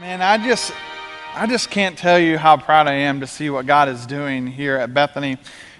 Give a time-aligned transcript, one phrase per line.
[0.00, 0.72] Man, I just,
[1.34, 4.46] I just can't tell you how proud I am to see what God is doing
[4.46, 5.36] here at Bethany.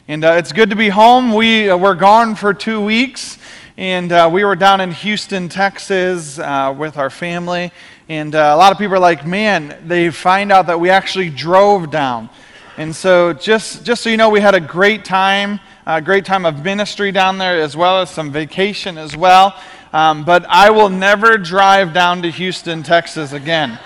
[0.09, 1.33] And uh, it's good to be home.
[1.33, 3.39] We uh, were gone for two weeks,
[3.79, 7.73] and uh, we were down in Houston, Texas uh, with our family.
[8.11, 11.31] And uh, a lot of people are like, man, they find out that we actually
[11.31, 12.29] drove down.
[12.77, 16.45] And so, just, just so you know, we had a great time, a great time
[16.45, 19.59] of ministry down there, as well as some vacation as well.
[19.95, 23.79] Um, but I will never drive down to Houston, Texas again.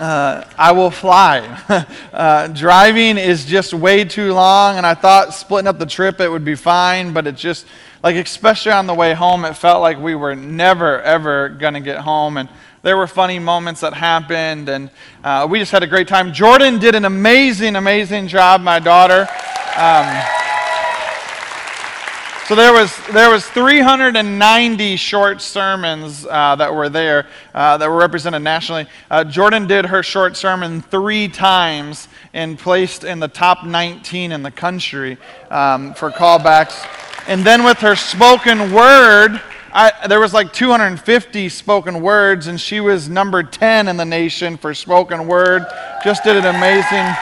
[0.00, 1.40] Uh, I will fly.
[2.14, 6.28] uh, driving is just way too long, and I thought splitting up the trip it
[6.30, 7.66] would be fine, but it just,
[8.02, 11.98] like, especially on the way home, it felt like we were never, ever to get
[11.98, 12.38] home.
[12.38, 12.48] And
[12.80, 14.88] there were funny moments that happened, and
[15.22, 16.32] uh, we just had a great time.
[16.32, 19.28] Jordan did an amazing, amazing job, my daughter.
[19.76, 20.06] Um,
[22.50, 27.96] so there was, there was 390 short sermons uh, that were there uh, that were
[27.96, 28.88] represented nationally.
[29.08, 34.42] Uh, Jordan did her short sermon three times and placed in the top 19 in
[34.42, 35.16] the country
[35.48, 36.84] um, for callbacks.
[37.28, 39.40] And then with her spoken word,
[39.72, 44.56] I, there was like 250 spoken words, and she was number 10 in the nation
[44.56, 45.64] for spoken word.
[46.02, 47.14] Just did an amazing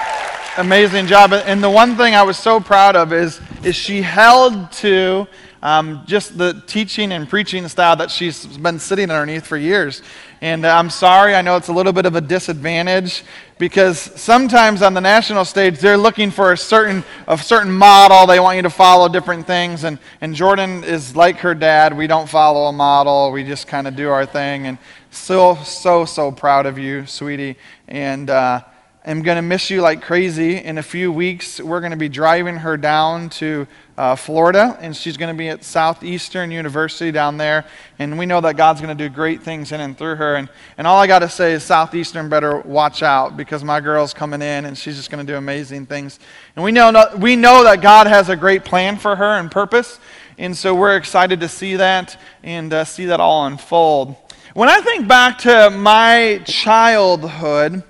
[0.56, 1.32] amazing job.
[1.32, 5.26] And the one thing I was so proud of is, is she held to
[5.62, 10.02] um, just the teaching and preaching style that she's been sitting underneath for years.
[10.40, 13.24] And uh, I'm sorry, I know it's a little bit of a disadvantage
[13.58, 18.26] because sometimes on the national stage they're looking for a certain, a certain model.
[18.26, 19.82] They want you to follow different things.
[19.82, 21.96] And, and Jordan is like her dad.
[21.96, 24.66] We don't follow a model, we just kind of do our thing.
[24.66, 24.78] And
[25.10, 27.56] so, so, so proud of you, sweetie.
[27.88, 28.62] And, uh,
[29.08, 30.56] am going to miss you like crazy.
[30.56, 34.94] In a few weeks, we're going to be driving her down to uh, Florida, and
[34.94, 37.64] she's going to be at Southeastern University down there.
[37.98, 40.36] And we know that God's going to do great things in and through her.
[40.36, 44.12] And, and all I got to say is, Southeastern better watch out because my girl's
[44.12, 46.20] coming in and she's just going to do amazing things.
[46.54, 49.98] And we know, we know that God has a great plan for her and purpose.
[50.36, 54.16] And so we're excited to see that and uh, see that all unfold.
[54.52, 57.82] When I think back to my childhood,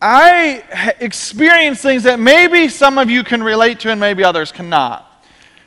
[0.00, 5.04] I experienced things that maybe some of you can relate to and maybe others cannot.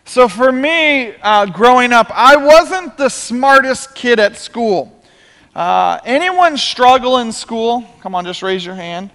[0.06, 4.98] So, for me, uh, growing up, I wasn't the smartest kid at school.
[5.54, 7.86] Uh, anyone struggle in school?
[8.02, 9.12] Come on, just raise your hand.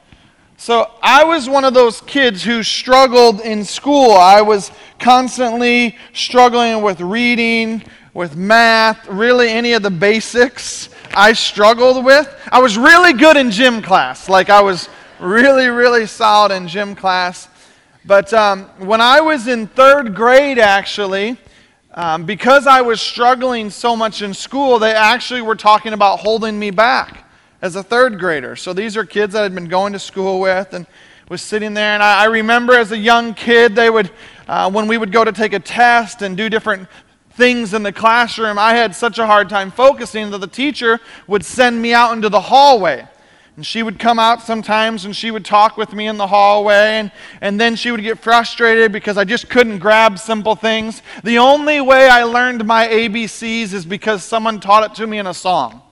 [0.59, 4.13] So, I was one of those kids who struggled in school.
[4.13, 12.05] I was constantly struggling with reading, with math, really any of the basics I struggled
[12.05, 12.33] with.
[12.53, 14.29] I was really good in gym class.
[14.29, 14.89] Like, I was
[15.21, 17.49] really, really solid in gym class.
[18.05, 21.37] But um, when I was in third grade, actually,
[21.95, 26.59] um, because I was struggling so much in school, they actually were talking about holding
[26.59, 27.25] me back
[27.63, 28.55] as a third grader.
[28.55, 30.87] So these are kids that I'd been going to school with and
[31.29, 31.95] was sitting there.
[31.95, 34.11] And I, I remember as a young kid, they would,
[34.47, 36.89] uh, when we would go to take a test and do different
[37.33, 41.45] things in the classroom, I had such a hard time focusing that the teacher would
[41.45, 43.07] send me out into the hallway.
[43.57, 46.99] And she would come out sometimes and she would talk with me in the hallway,
[46.99, 51.03] and, and then she would get frustrated because I just couldn't grab simple things.
[51.25, 55.27] The only way I learned my ABCs is because someone taught it to me in
[55.27, 55.83] a song.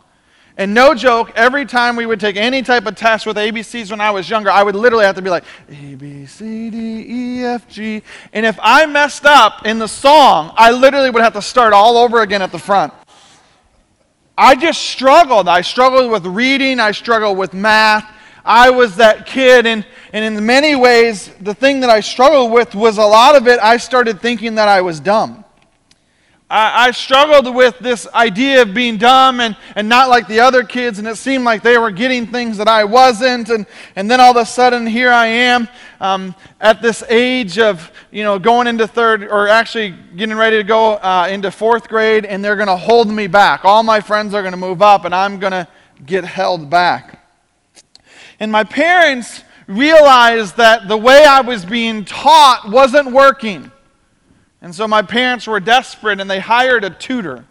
[0.57, 4.01] And no joke, every time we would take any type of test with ABCs when
[4.01, 7.45] I was younger, I would literally have to be like, A, B, C, D, E,
[7.45, 8.03] F, G.
[8.33, 11.97] And if I messed up in the song, I literally would have to start all
[11.97, 12.93] over again at the front.
[14.37, 15.49] I just struggled.
[15.49, 18.11] I struggled with reading, I struggled with math.
[18.45, 22.75] I was that kid, and, and in many ways, the thing that I struggled with
[22.75, 25.44] was a lot of it, I started thinking that I was dumb.
[26.51, 30.63] I, I, struggled with this idea of being dumb and, and not like the other
[30.63, 33.49] kids, and it seemed like they were getting things that I wasn't.
[33.49, 33.67] And,
[33.97, 35.69] and then all of a sudden, here I am
[36.01, 40.65] um, at this age of, you know, going into third, or actually getting ready to
[40.65, 43.65] go uh, into fourth grade, and they're going to hold me back.
[43.65, 45.67] All my friends are going to move up, and I'm going to
[46.05, 47.21] get held back.
[48.39, 53.71] And my parents realized that the way I was being taught wasn't working.
[54.65, 57.45] And so my parents were desperate and they hired a tutor.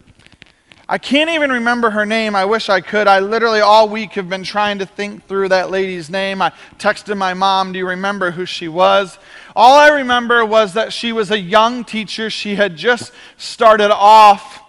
[0.89, 2.35] I can't even remember her name.
[2.35, 3.07] I wish I could.
[3.07, 6.41] I literally all week have been trying to think through that lady's name.
[6.41, 9.19] I texted my mom, Do you remember who she was?
[9.55, 12.31] All I remember was that she was a young teacher.
[12.31, 14.61] She had just started off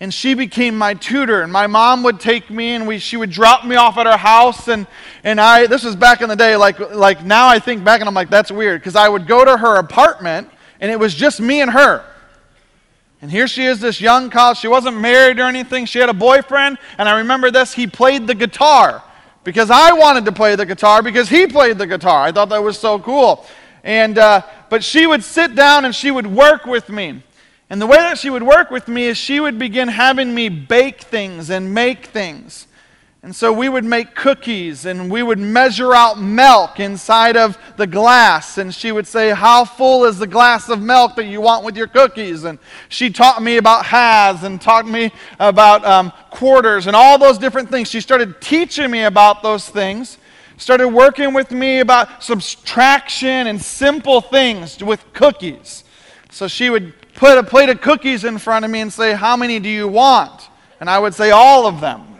[0.00, 3.30] and she became my tutor and my mom would take me and we, she would
[3.30, 4.88] drop me off at her house and,
[5.22, 8.08] and i this was back in the day like, like now i think back and
[8.08, 10.48] i'm like that's weird because i would go to her apartment
[10.82, 12.04] and it was just me and her.
[13.22, 14.58] And here she is, this young college.
[14.58, 15.86] She wasn't married or anything.
[15.86, 17.72] She had a boyfriend, and I remember this.
[17.72, 19.00] He played the guitar
[19.44, 22.24] because I wanted to play the guitar because he played the guitar.
[22.24, 23.46] I thought that was so cool.
[23.84, 27.22] And, uh, but she would sit down and she would work with me.
[27.70, 30.48] And the way that she would work with me is she would begin having me
[30.48, 32.66] bake things and make things.
[33.24, 37.86] And so we would make cookies and we would measure out milk inside of the
[37.86, 38.58] glass.
[38.58, 41.76] And she would say, How full is the glass of milk that you want with
[41.76, 42.42] your cookies?
[42.42, 42.58] And
[42.88, 47.70] she taught me about halves and taught me about um, quarters and all those different
[47.70, 47.88] things.
[47.88, 50.18] She started teaching me about those things,
[50.56, 55.84] started working with me about subtraction and simple things with cookies.
[56.32, 59.36] So she would put a plate of cookies in front of me and say, How
[59.36, 60.48] many do you want?
[60.80, 62.11] And I would say, All of them.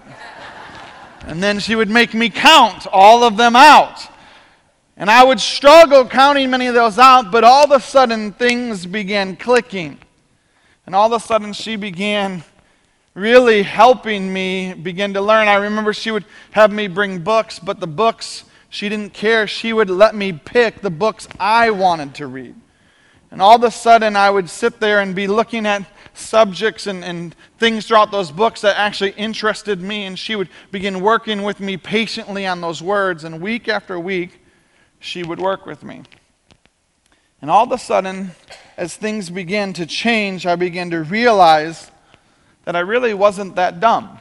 [1.26, 4.08] And then she would make me count all of them out.
[4.96, 8.86] And I would struggle counting many of those out, but all of a sudden things
[8.86, 9.98] began clicking.
[10.86, 12.44] And all of a sudden she began
[13.14, 15.48] really helping me begin to learn.
[15.48, 19.46] I remember she would have me bring books, but the books, she didn't care.
[19.46, 22.54] She would let me pick the books I wanted to read.
[23.30, 25.82] And all of a sudden I would sit there and be looking at
[26.14, 30.04] subjects and, and things throughout those books that actually interested me.
[30.04, 33.24] And she would begin working with me patiently on those words.
[33.24, 34.40] And week after week,
[35.00, 36.02] she would work with me.
[37.40, 38.30] And all of a sudden,
[38.76, 41.90] as things began to change, I began to realize
[42.64, 44.20] that I really wasn't that dumb.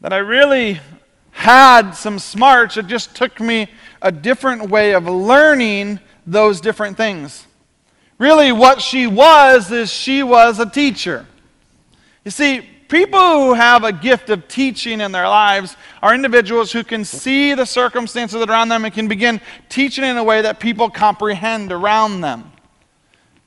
[0.00, 0.80] That I really
[1.32, 2.76] had some smarts.
[2.76, 3.68] It just took me
[4.00, 7.46] a different way of learning those different things.
[8.22, 11.26] Really, what she was is she was a teacher.
[12.24, 16.84] You see, people who have a gift of teaching in their lives are individuals who
[16.84, 20.40] can see the circumstances that are around them and can begin teaching in a way
[20.40, 22.52] that people comprehend around them.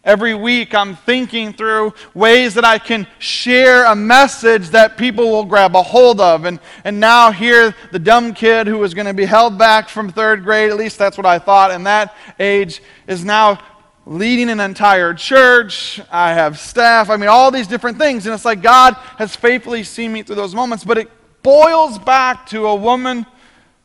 [0.03, 5.45] Every week, I'm thinking through ways that I can share a message that people will
[5.45, 6.43] grab a hold of.
[6.43, 10.11] And, and now, here, the dumb kid who was going to be held back from
[10.11, 13.57] third grade, at least that's what I thought in that age, is now
[14.05, 15.99] leading an entire church.
[16.11, 17.09] I have staff.
[17.09, 18.25] I mean, all these different things.
[18.25, 20.83] And it's like God has faithfully seen me through those moments.
[20.83, 21.09] But it
[21.43, 23.25] boils back to a woman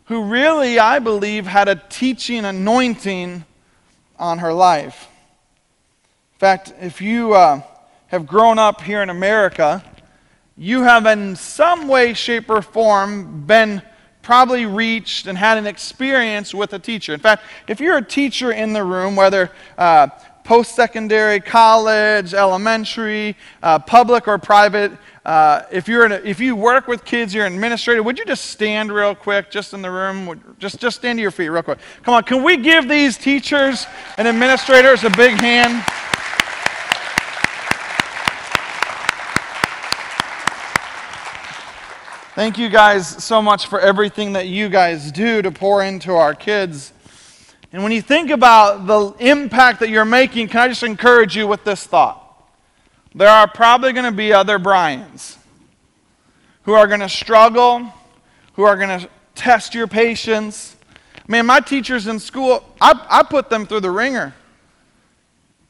[0.04, 3.44] who really, I believe, had a teaching anointing
[4.18, 5.08] on her life.
[6.34, 7.62] In fact, if you uh,
[8.08, 9.84] have grown up here in America,
[10.56, 13.82] you have in some way, shape, or form been
[14.22, 17.14] probably reached and had an experience with a teacher.
[17.14, 20.08] In fact, if you're a teacher in the room, whether uh,
[20.44, 24.92] post secondary, college, elementary, uh, public, or private,
[25.24, 28.46] uh, if, you're a, if you work with kids, you're an administrator, would you just
[28.46, 30.40] stand real quick, just in the room?
[30.58, 31.78] Just, just stand to your feet real quick.
[32.02, 33.86] Come on, can we give these teachers
[34.16, 35.84] and administrators a big hand?
[42.36, 46.32] Thank you guys so much for everything that you guys do to pour into our
[46.32, 46.92] kids.
[47.72, 51.48] And when you think about the impact that you're making, can I just encourage you
[51.48, 52.48] with this thought?
[53.16, 55.38] There are probably going to be other Brians
[56.62, 57.92] who are going to struggle,
[58.52, 60.76] who are going to test your patience.
[61.26, 64.36] Man, my teachers in school, I, I put them through the ringer.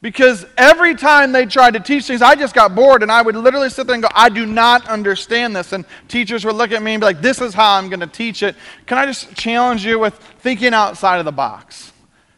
[0.01, 3.35] Because every time they tried to teach things, I just got bored and I would
[3.35, 5.73] literally sit there and go, I do not understand this.
[5.73, 8.07] And teachers would look at me and be like, This is how I'm going to
[8.07, 8.55] teach it.
[8.87, 11.93] Can I just challenge you with thinking outside of the box?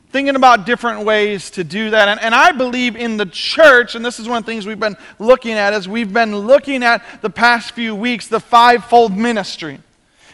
[0.09, 2.09] Thinking about different ways to do that.
[2.09, 4.79] And, and I believe in the church, and this is one of the things we've
[4.79, 9.79] been looking at, is we've been looking at the past few weeks, the fivefold ministry.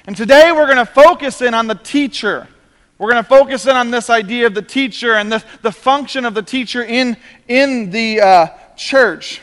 [0.05, 2.47] And today we're going to focus in on the teacher
[2.99, 6.25] we're going to focus in on this idea of the teacher and the, the function
[6.25, 7.15] of the teacher in,
[7.47, 9.41] in the uh, church.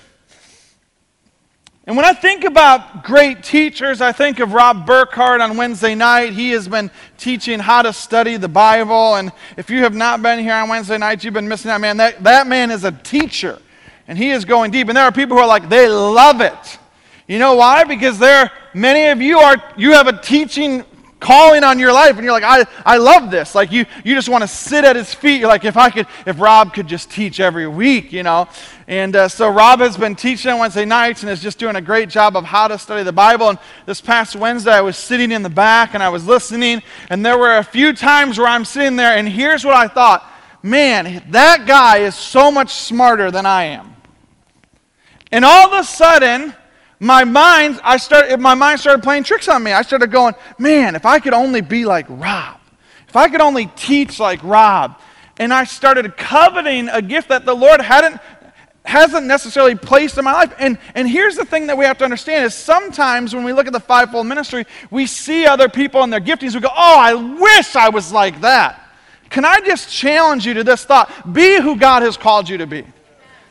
[1.86, 6.32] And when I think about great teachers, I think of Rob Burkhart on Wednesday night.
[6.32, 9.14] He has been teaching how to study the Bible.
[9.14, 11.96] And if you have not been here on Wednesday night, you've been missing out, man.
[11.96, 13.58] That, that man is a teacher,
[14.06, 14.88] and he is going deep.
[14.88, 16.78] And there are people who are like, they love it.
[17.26, 17.84] You know why?
[17.84, 20.84] Because there, many of you are, you have a teaching
[21.18, 23.54] calling on your life and you're like i, I love this.
[23.54, 25.40] Like you, you just want to sit at his feet.
[25.40, 28.48] You're like if i could if rob could just teach every week you know?
[28.86, 31.80] And uh, so rob has been teaching on wednesday nights and is just doing a
[31.80, 33.48] great job of how to study the bible.
[33.48, 37.24] And this past wednesday i was sitting in the back and i was listening and
[37.24, 40.30] there were a few times where i'm sitting there and here's what i thought
[40.62, 43.96] man that guy is so much smarter than i am.
[45.32, 46.54] And all of a sudden
[46.98, 49.72] my mind, I started, my mind started playing tricks on me.
[49.72, 52.58] I started going, man, if I could only be like Rob,
[53.08, 54.98] if I could only teach like Rob.
[55.38, 58.18] And I started coveting a gift that the Lord hadn't,
[58.86, 60.54] hasn't necessarily placed in my life.
[60.58, 63.66] And, and here's the thing that we have to understand is sometimes when we look
[63.66, 66.54] at the fivefold ministry, we see other people and their giftings.
[66.54, 68.82] We go, oh, I wish I was like that.
[69.28, 71.10] Can I just challenge you to this thought?
[71.32, 72.86] Be who God has called you to be.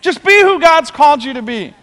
[0.01, 1.75] Just be who God's called you to be.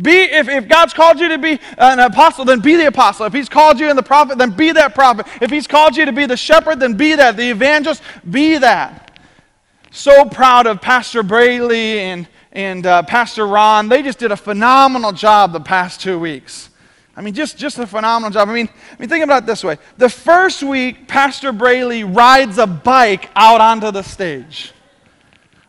[0.00, 3.26] Be, if, if God's called you to be an apostle, then be the apostle.
[3.26, 5.26] If He's called you in the prophet, then be that prophet.
[5.40, 7.36] If He's called you to be the shepherd, then be that.
[7.36, 9.18] The evangelist, be that.
[9.90, 13.88] So proud of Pastor Braley and, and uh, Pastor Ron.
[13.88, 16.70] They just did a phenomenal job the past two weeks.
[17.16, 18.48] I mean, just, just a phenomenal job.
[18.48, 19.78] I mean, I mean, think about it this way.
[19.96, 24.72] The first week, Pastor Braley rides a bike out onto the stage.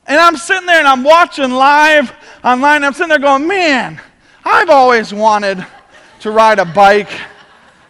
[0.05, 2.11] And I'm sitting there and I'm watching live
[2.43, 2.83] online.
[2.83, 3.99] I'm sitting there going, man,
[4.45, 5.65] I've always wanted
[6.21, 7.11] to ride a bike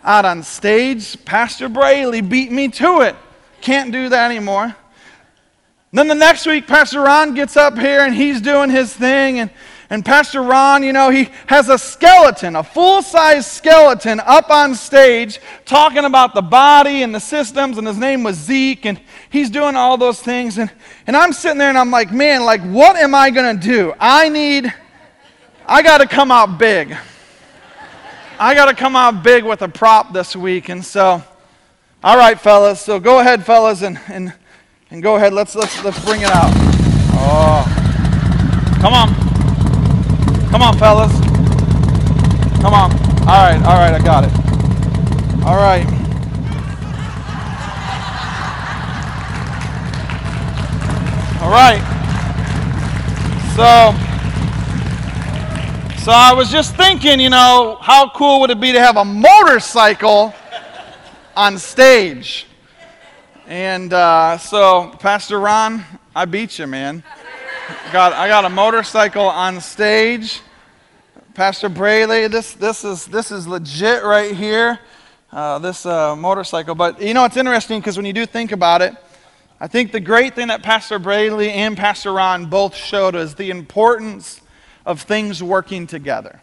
[0.04, 1.24] out on stage.
[1.26, 3.16] Pastor Braley beat me to it.
[3.62, 4.76] Can't do that anymore.
[5.92, 9.40] Then the next week, Pastor Ron gets up here and he's doing his thing.
[9.40, 9.50] And,
[9.90, 14.76] and Pastor Ron, you know, he has a skeleton, a full size skeleton up on
[14.76, 17.80] stage talking about the body and the systems.
[17.80, 18.86] And his name was Zeke.
[18.86, 19.02] And
[19.32, 20.60] he's doing all those things.
[20.60, 20.72] And,
[21.08, 23.94] and I'm sitting there and I'm like, man, like, what am I going to do?
[24.00, 24.72] I need
[25.72, 26.98] I got to come out big.
[28.40, 30.70] I got to come out big with a prop this week.
[30.70, 31.24] And so,
[32.04, 32.82] all right, fellas.
[32.82, 34.34] So go ahead, fellas, and, and,
[34.90, 35.32] and go ahead.
[35.32, 36.52] Let's, let's, let's bring it out.
[37.14, 37.64] Oh.
[38.82, 39.14] Come on.
[40.50, 41.12] Come on, fellas.
[42.62, 42.92] Come on.
[43.30, 44.34] All right, all right, I got it.
[45.46, 45.86] All right.
[51.44, 51.84] All right.
[53.56, 54.09] So,
[56.10, 59.06] so I was just thinking, you know, how cool would it be to have a
[59.06, 60.34] motorcycle
[61.38, 62.48] on stage?
[63.46, 65.86] And uh, so, Pastor Ron,
[66.16, 67.04] I beat you, man.
[67.94, 70.42] Got, I got a motorcycle on stage.
[71.36, 74.80] Pastor Braley, this, this, is, this is legit right here,
[75.32, 76.74] uh, this uh, motorcycle.
[76.74, 78.96] But you know, it's interesting because when you do think about it,
[79.60, 83.52] I think the great thing that Pastor Braley and Pastor Ron both showed is the
[83.52, 84.42] importance
[84.90, 86.42] of things working together.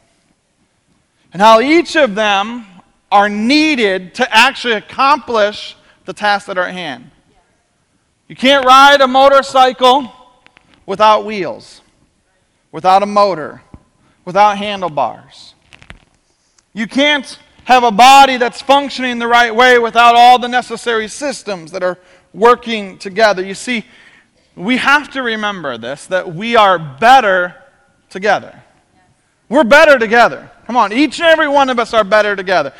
[1.32, 2.64] And how each of them
[3.10, 6.14] are needed to actually accomplish the
[6.56, 7.10] are at hand.
[8.28, 10.12] You can't ride a motorcycle
[10.86, 11.80] without wheels,
[12.70, 13.62] without a motor,
[14.24, 15.56] without handlebars.
[16.72, 21.72] You can't have a body that's functioning the right way without all the necessary systems
[21.72, 21.98] that are
[22.32, 23.44] working together.
[23.44, 23.84] You see,
[24.54, 27.56] we have to remember this that we are better
[28.16, 28.62] together.
[29.50, 30.50] We're better together.
[30.66, 32.72] Come on, each and every one of us are better together.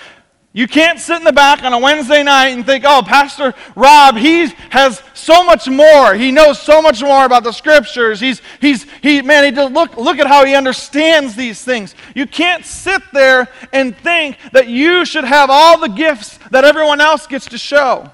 [0.55, 4.17] You can't sit in the back on a Wednesday night and think, oh, Pastor Rob,
[4.17, 6.15] he has so much more.
[6.15, 8.19] He knows so much more about the scriptures.
[8.19, 11.95] He's, he's, he, man, he just look, look at how he understands these things.
[12.15, 17.03] You can't sit there and think that you should have all the gifts that everyone
[17.03, 18.11] else gets to show.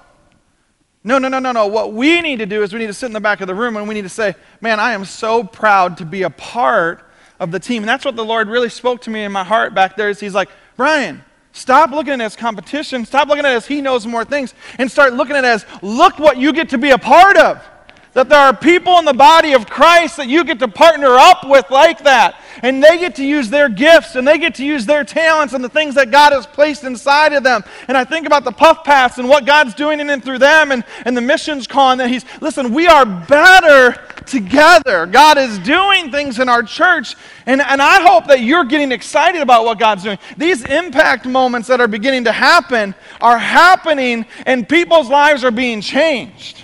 [1.05, 1.69] No, no, no, no, no.
[1.69, 3.55] What we need to do is we need to sit in the back of the
[3.55, 7.09] room and we need to say, man, I am so proud to be a part
[7.42, 7.82] of the team.
[7.82, 10.20] And that's what the Lord really spoke to me in my heart back there is
[10.20, 11.22] he's like, Brian,
[11.52, 13.04] stop looking at it as competition.
[13.04, 14.54] Stop looking at it as he knows more things.
[14.78, 17.62] And start looking at it as, look what you get to be a part of
[18.14, 21.49] that there are people in the body of Christ that you get to partner up
[21.49, 22.37] with like that.
[22.62, 25.64] And they get to use their gifts and they get to use their talents and
[25.64, 27.64] the things that God has placed inside of them.
[27.88, 30.72] And I think about the puff paths and what God's doing in and through them
[30.72, 35.07] and, and the missions con that He's, listen, we are better together.
[35.07, 37.14] God is doing things in our church.
[37.47, 40.19] And, and I hope that you're getting excited about what God's doing.
[40.37, 45.81] These impact moments that are beginning to happen are happening and people's lives are being
[45.81, 46.62] changed.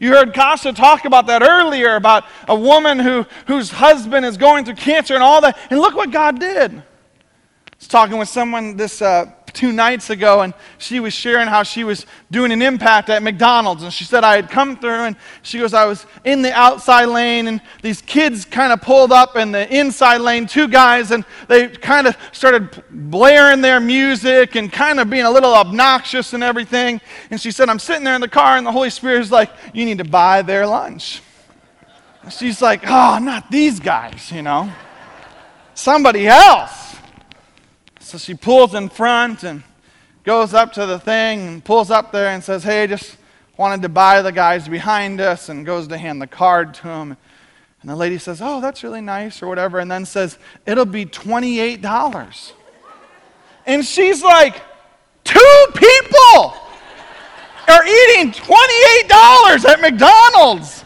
[0.00, 4.64] You heard Casa talk about that earlier about a woman who, whose husband is going
[4.64, 5.58] through cancer and all that.
[5.70, 6.72] And look what God did.
[6.72, 6.82] I
[7.78, 11.84] was talking with someone this uh, two nights ago, and she was sharing how she
[11.84, 13.82] was doing an impact at McDonald's.
[13.82, 17.06] And she said, I had come through, and she goes, I was in the outside
[17.06, 21.24] lane, and these kids kind of pulled up in the inside lane, two guys, and
[21.48, 26.42] they kind of started blaring their music and kind of being a little obnoxious and
[26.42, 27.00] everything.
[27.30, 29.50] And she said, I'm sitting there in the car, and the Holy Spirit is like,
[29.72, 31.22] You need to buy their lunch.
[32.22, 34.70] And she's like, Oh, not these guys, you know,
[35.74, 36.87] somebody else.
[38.08, 39.62] So she pulls in front and
[40.24, 43.18] goes up to the thing and pulls up there and says, Hey, just
[43.58, 47.18] wanted to buy the guys behind us and goes to hand the card to him.
[47.82, 49.78] And the lady says, Oh, that's really nice or whatever.
[49.78, 52.52] And then says, It'll be $28.
[53.66, 54.62] And she's like,
[55.24, 56.54] Two people
[57.68, 60.82] are eating $28 at McDonald's.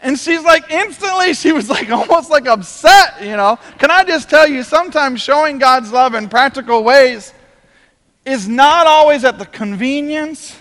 [0.00, 3.58] And she's like, instantly, she was like almost like upset, you know.
[3.78, 7.32] Can I just tell you, sometimes showing God's love in practical ways
[8.24, 10.56] is not always at the convenience.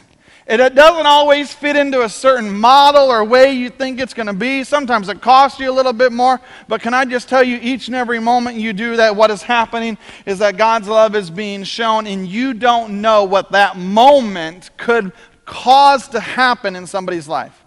[0.48, 4.28] It, it doesn't always fit into a certain model or way you think it's going
[4.28, 4.64] to be.
[4.64, 6.40] Sometimes it costs you a little bit more.
[6.70, 9.42] But can I just tell you, each and every moment you do that, what is
[9.42, 14.70] happening is that God's love is being shown, and you don't know what that moment
[14.78, 15.12] could
[15.46, 17.62] cause to happen in somebody's life.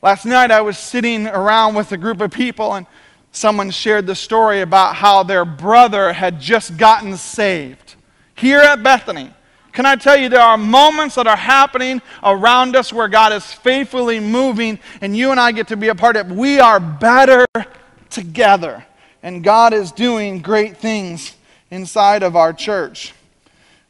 [0.00, 2.86] Last night I was sitting around with a group of people and
[3.32, 7.96] someone shared the story about how their brother had just gotten saved
[8.36, 9.34] here at Bethany.
[9.72, 13.52] Can I tell you, there are moments that are happening around us where God is
[13.52, 16.36] faithfully moving, and you and I get to be a part of it.
[16.36, 17.46] We are better
[18.08, 18.84] together,
[19.22, 21.36] and God is doing great things
[21.70, 23.14] inside of our church.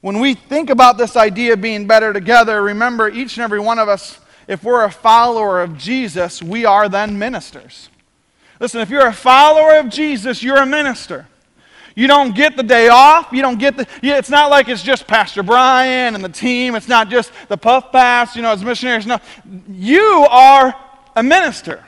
[0.00, 3.78] When we think about this idea of being better together, remember each and every one
[3.78, 4.18] of us
[4.49, 7.90] if we're a follower of Jesus, we are then ministers.
[8.59, 11.28] Listen, if you're a follower of Jesus, you're a minister.
[11.95, 13.28] You don't get the day off.
[13.33, 13.87] You don't get the.
[14.02, 16.75] It's not like it's just Pastor Brian and the team.
[16.75, 19.05] It's not just the puff pass, you know, as missionaries.
[19.05, 19.19] No,
[19.69, 20.75] you are
[21.17, 21.85] a minister.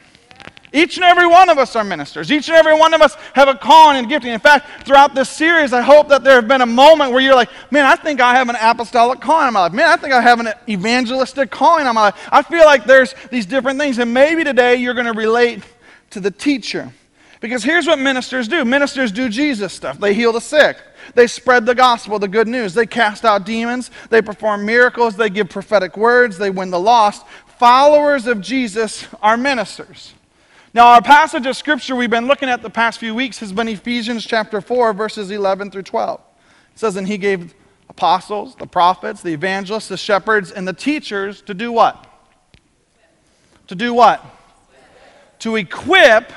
[0.72, 2.30] Each and every one of us are ministers.
[2.30, 4.32] Each and every one of us have a calling and gifting.
[4.32, 7.34] In fact, throughout this series, I hope that there have been a moment where you're
[7.34, 9.72] like, man, I think I have an apostolic calling in my life.
[9.72, 12.28] Man, I think I have an evangelistic calling in my life.
[12.30, 13.98] I feel like there's these different things.
[13.98, 15.64] And maybe today you're going to relate
[16.10, 16.92] to the teacher.
[17.40, 19.98] Because here's what ministers do ministers do Jesus stuff.
[19.98, 20.76] They heal the sick,
[21.14, 25.30] they spread the gospel, the good news, they cast out demons, they perform miracles, they
[25.30, 27.26] give prophetic words, they win the lost.
[27.58, 30.14] Followers of Jesus are ministers.
[30.72, 33.66] Now, our passage of scripture we've been looking at the past few weeks has been
[33.66, 36.20] Ephesians chapter 4, verses 11 through 12.
[36.20, 37.54] It says, And he gave
[37.88, 42.06] apostles, the prophets, the evangelists, the shepherds, and the teachers to do what?
[43.66, 44.24] To do what?
[45.40, 46.32] To equip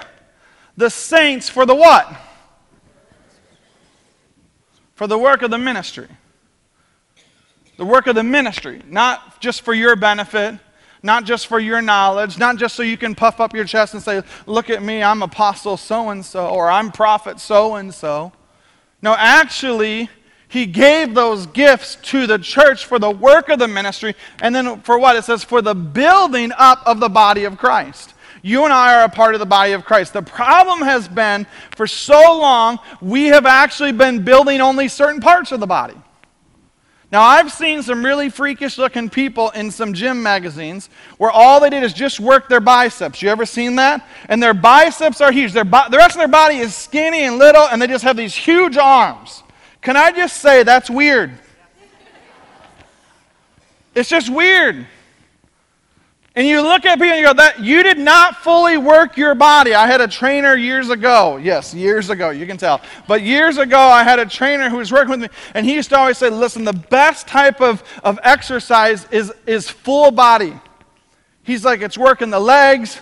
[0.77, 2.11] the saints for the what?
[4.95, 6.07] For the work of the ministry.
[7.77, 10.57] The work of the ministry, not just for your benefit,
[11.03, 14.01] not just for your knowledge, not just so you can puff up your chest and
[14.01, 18.31] say, Look at me, I'm apostle so and so, or I'm prophet so and so.
[19.01, 20.09] No, actually,
[20.47, 24.81] he gave those gifts to the church for the work of the ministry, and then
[24.81, 25.17] for what?
[25.17, 28.13] It says, for the building up of the body of Christ.
[28.41, 30.13] You and I are a part of the body of Christ.
[30.13, 35.51] The problem has been, for so long, we have actually been building only certain parts
[35.51, 35.95] of the body.
[37.13, 41.69] Now, I've seen some really freakish looking people in some gym magazines where all they
[41.69, 43.21] did is just work their biceps.
[43.21, 44.03] You ever seen that?
[44.29, 45.53] And their biceps are huge.
[45.53, 48.33] Their the rest of their body is skinny and little, and they just have these
[48.33, 49.43] huge arms.
[49.83, 51.37] Can I just say that's weird?
[53.93, 54.87] It's just weird.
[56.35, 59.35] And you look at people and you go, that you did not fully work your
[59.35, 59.75] body.
[59.75, 61.37] I had a trainer years ago.
[61.37, 62.81] Yes, years ago, you can tell.
[63.07, 65.89] But years ago, I had a trainer who was working with me, and he used
[65.89, 70.59] to always say, listen, the best type of, of exercise is, is full body.
[71.43, 72.99] He's like, it's working the legs.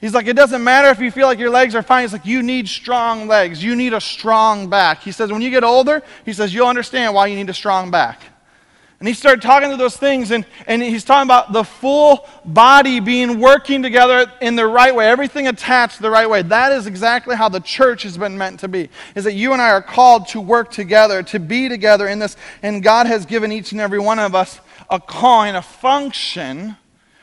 [0.00, 2.04] He's like, it doesn't matter if you feel like your legs are fine.
[2.04, 3.62] He's like, you need strong legs.
[3.62, 5.02] You need a strong back.
[5.02, 7.90] He says, when you get older, he says, you'll understand why you need a strong
[7.90, 8.22] back.
[9.00, 13.00] And he started talking to those things, and, and he's talking about the full body
[13.00, 16.42] being working together in the right way, everything attached the right way.
[16.42, 18.90] That is exactly how the church has been meant to be.
[19.14, 22.36] Is that you and I are called to work together, to be together in this,
[22.62, 24.60] and God has given each and every one of us
[24.90, 26.76] a calling, a function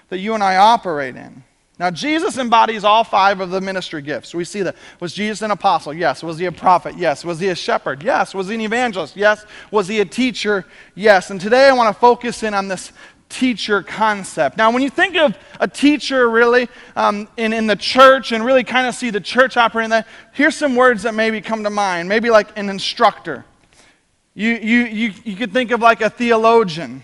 [0.10, 1.44] that you and I operate in.
[1.80, 4.34] Now, Jesus embodies all five of the ministry gifts.
[4.34, 4.76] We see that.
[5.00, 5.94] Was Jesus an apostle?
[5.94, 6.24] Yes.
[6.24, 6.98] Was he a prophet?
[6.98, 7.24] Yes.
[7.24, 8.02] Was he a shepherd?
[8.02, 8.34] Yes.
[8.34, 9.16] Was he an evangelist?
[9.16, 9.46] Yes.
[9.70, 10.66] Was he a teacher?
[10.96, 11.30] Yes.
[11.30, 12.92] And today I want to focus in on this
[13.30, 14.58] teacher concept.
[14.58, 18.63] Now, when you think of a teacher really um, in, in the church and really
[18.63, 22.10] kind of see the church operating that, here's some words that maybe come to mind.
[22.10, 23.46] Maybe like an instructor.
[24.34, 27.04] You, you, you, you could think of like a theologian.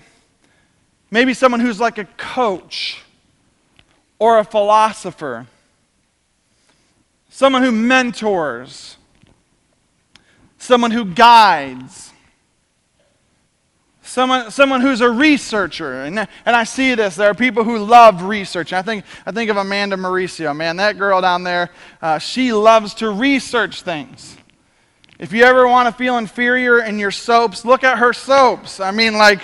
[1.12, 3.03] Maybe someone who's like a coach
[4.19, 5.47] or a philosopher,
[7.30, 8.97] someone who mentors,
[10.58, 12.13] someone who guides,
[14.02, 16.04] someone, someone who's a researcher.
[16.04, 17.15] And, and I see this.
[17.15, 18.71] There are people who love research.
[18.71, 20.56] I think, I think of Amanda Mauricio.
[20.56, 21.69] Man, that girl down there,
[22.02, 24.38] uh, she loves to research things.
[25.19, 28.80] If you ever want to feel inferior in your soaps, look at her soaps.
[28.80, 29.41] I mean, like,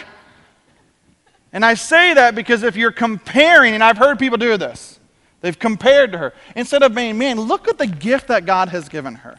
[1.51, 4.99] and I say that because if you're comparing, and I've heard people do this,
[5.41, 6.33] they've compared to her.
[6.55, 9.37] Instead of being, man, look at the gift that God has given her.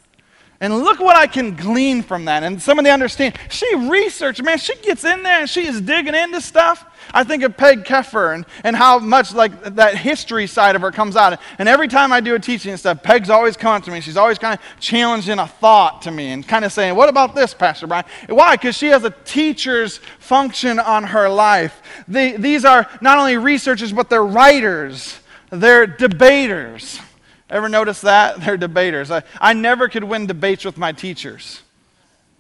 [0.63, 2.43] And look what I can glean from that.
[2.43, 3.39] And some of the understand.
[3.49, 6.85] She researched, man, she gets in there and she is digging into stuff.
[7.15, 10.93] I think of Peg Keffer and, and how much like that history side of her
[10.93, 11.41] comes out.
[11.59, 14.03] And every time I do a teaching and stuff, Peg's always coming to me.
[14.03, 17.35] She's always kind of challenging a thought to me and kind of saying, What about
[17.35, 18.05] this, Pastor Brian?
[18.29, 18.55] Why?
[18.55, 21.81] Because she has a teacher's function on her life.
[22.07, 25.19] These are not only researchers, but they're writers,
[25.49, 27.01] they're debaters.
[27.51, 28.41] Ever notice that?
[28.45, 29.11] They're debaters.
[29.11, 31.63] I, I never could win debates with my teachers.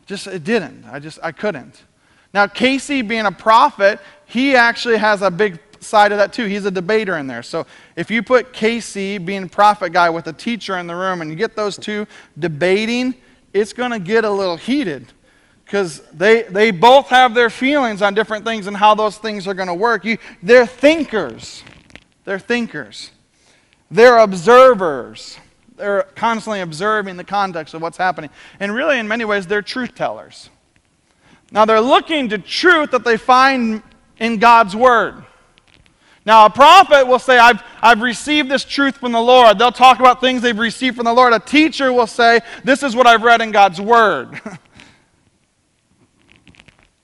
[0.06, 0.84] Just, it didn't.
[0.90, 1.82] I just, I couldn't.
[2.32, 6.46] Now, Casey, being a prophet, he actually has a big side of that too.
[6.46, 7.42] He's a debater in there.
[7.42, 11.30] So if you put Casey, being prophet guy, with a teacher in the room and
[11.30, 12.06] you get those two
[12.38, 13.14] debating,
[13.52, 15.06] it's going to get a little heated
[15.64, 19.54] because they, they both have their feelings on different things and how those things are
[19.54, 20.04] going to work.
[20.04, 21.62] You, they're thinkers.
[22.24, 23.10] They're thinkers.
[23.90, 25.38] They're observers.
[25.76, 28.30] They're constantly observing the context of what's happening.
[28.60, 30.50] And really, in many ways, they're truth tellers.
[31.50, 33.82] Now, they're looking to truth that they find
[34.18, 35.24] in God's Word.
[36.26, 39.58] Now, a prophet will say, I've, I've received this truth from the Lord.
[39.58, 41.32] They'll talk about things they've received from the Lord.
[41.32, 44.40] A teacher will say, This is what I've read in God's Word.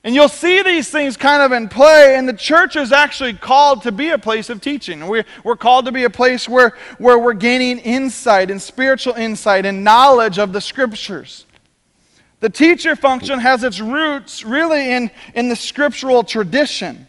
[0.07, 3.81] and you'll see these things kind of in play, and the church is actually called
[3.81, 5.05] to be a place of teaching.
[5.05, 9.65] We're, we're called to be a place where, where we're gaining insight and spiritual insight
[9.65, 11.45] and knowledge of the Scriptures.
[12.39, 17.05] The teacher function has its roots really in, in the scriptural tradition.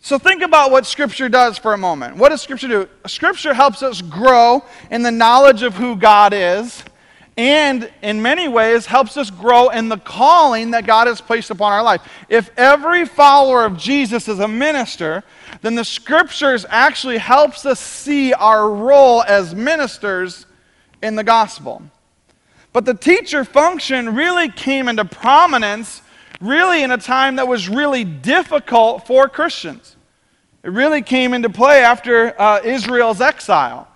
[0.00, 2.18] So think about what Scripture does for a moment.
[2.18, 2.88] What does Scripture do?
[3.08, 6.84] Scripture helps us grow in the knowledge of who God is,
[7.36, 11.72] and in many ways helps us grow in the calling that God has placed upon
[11.72, 12.00] our life.
[12.30, 15.22] If every follower of Jesus is a minister,
[15.60, 20.46] then the Scriptures actually helps us see our role as ministers
[21.02, 21.82] in the gospel.
[22.72, 26.02] But the teacher function really came into prominence
[26.40, 29.96] really in a time that was really difficult for Christians.
[30.62, 33.88] It really came into play after uh, Israel's exile.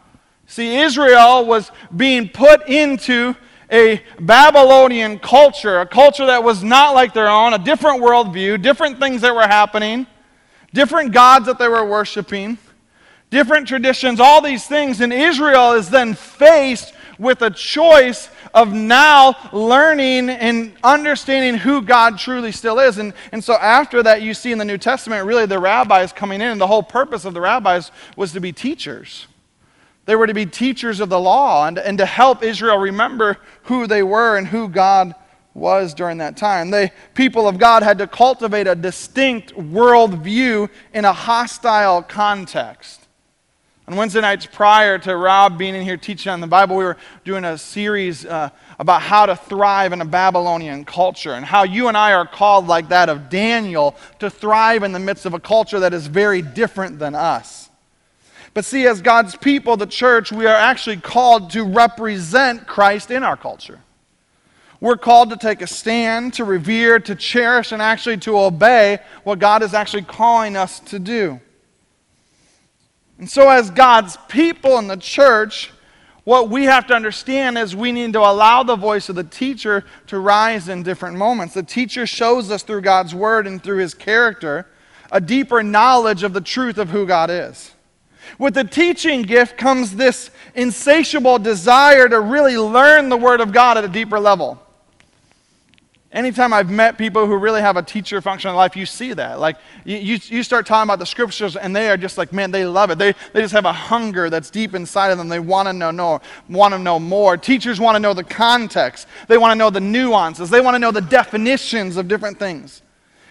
[0.50, 3.36] See, Israel was being put into
[3.70, 8.98] a Babylonian culture, a culture that was not like their own, a different worldview, different
[8.98, 10.08] things that were happening,
[10.74, 12.58] different gods that they were worshiping,
[13.30, 15.00] different traditions, all these things.
[15.00, 22.18] And Israel is then faced with a choice of now learning and understanding who God
[22.18, 22.98] truly still is.
[22.98, 26.40] And, and so after that, you see in the New Testament, really the rabbis coming
[26.40, 29.28] in, and the whole purpose of the rabbis was to be teachers.
[30.06, 33.86] They were to be teachers of the law and, and to help Israel remember who
[33.86, 35.14] they were and who God
[35.54, 36.70] was during that time.
[36.70, 43.00] The people of God had to cultivate a distinct worldview in a hostile context.
[43.88, 46.96] On Wednesday nights prior to Rob being in here teaching on the Bible, we were
[47.24, 51.88] doing a series uh, about how to thrive in a Babylonian culture and how you
[51.88, 55.40] and I are called, like that of Daniel, to thrive in the midst of a
[55.40, 57.69] culture that is very different than us.
[58.52, 63.22] But see, as God's people, the church, we are actually called to represent Christ in
[63.22, 63.80] our culture.
[64.80, 69.38] We're called to take a stand, to revere, to cherish, and actually to obey what
[69.38, 71.38] God is actually calling us to do.
[73.18, 75.70] And so, as God's people in the church,
[76.24, 79.84] what we have to understand is we need to allow the voice of the teacher
[80.06, 81.54] to rise in different moments.
[81.54, 84.66] The teacher shows us through God's word and through his character
[85.12, 87.72] a deeper knowledge of the truth of who God is.
[88.38, 93.78] With the teaching gift comes this insatiable desire to really learn the word of God
[93.78, 94.60] at a deeper level.
[96.12, 99.38] Anytime I've met people who really have a teacher function in life, you see that.
[99.38, 102.64] Like, you, you, start talking about the scriptures, and they are just like, man, they
[102.64, 102.98] love it.
[102.98, 105.28] They, they just have a hunger that's deep inside of them.
[105.28, 107.36] They want to know, know, want to know more.
[107.36, 110.80] Teachers want to know the context, they want to know the nuances, they want to
[110.80, 112.82] know the definitions of different things.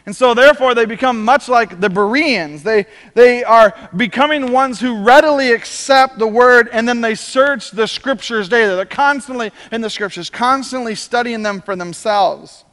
[0.09, 2.63] And so, therefore, they become much like the Bereans.
[2.63, 7.85] They, they are becoming ones who readily accept the word and then they search the
[7.85, 8.75] scriptures daily.
[8.75, 12.65] They're constantly in the scriptures, constantly studying them for themselves.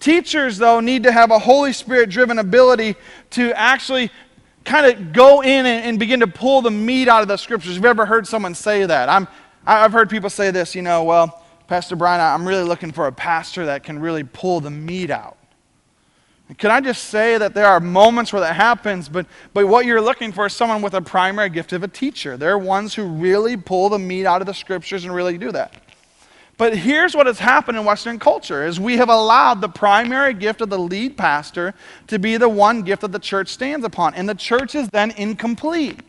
[0.00, 2.96] Teachers, though, need to have a Holy Spirit driven ability
[3.30, 4.10] to actually
[4.64, 7.74] kind of go in and, and, begin to pull the meat out of the scriptures.
[7.74, 9.08] Have you ever heard someone say that?
[9.08, 9.28] I'm,
[9.64, 13.12] I've heard people say this, you know, well, Pastor Brian, I'm really looking for a
[13.12, 15.35] pastor that can really pull the meat out.
[16.58, 20.00] Can I just say that there are moments where that happens, but, but what you're
[20.00, 22.36] looking for is someone with a primary gift of a teacher.
[22.36, 25.74] They're ones who really pull the meat out of the scriptures and really do that.
[26.56, 30.60] But here's what has happened in Western culture is we have allowed the primary gift
[30.60, 31.74] of the lead pastor
[32.06, 34.14] to be the one gift that the church stands upon.
[34.14, 36.00] And the church is then incomplete.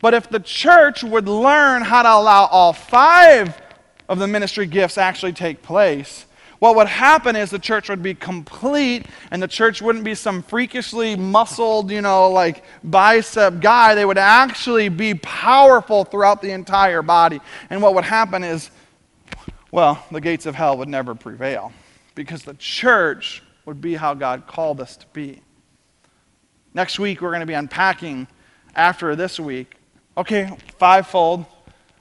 [0.00, 3.60] But if the church would learn how to allow all five
[4.08, 6.24] of the ministry gifts actually take place,
[6.60, 10.42] what would happen is the church would be complete and the church wouldn't be some
[10.42, 13.94] freakishly muscled, you know, like bicep guy.
[13.94, 17.40] They would actually be powerful throughout the entire body.
[17.70, 18.70] And what would happen is,
[19.72, 21.72] well, the gates of hell would never prevail
[22.14, 25.40] because the church would be how God called us to be.
[26.74, 28.28] Next week, we're going to be unpacking
[28.74, 29.76] after this week.
[30.14, 31.46] Okay, fivefold.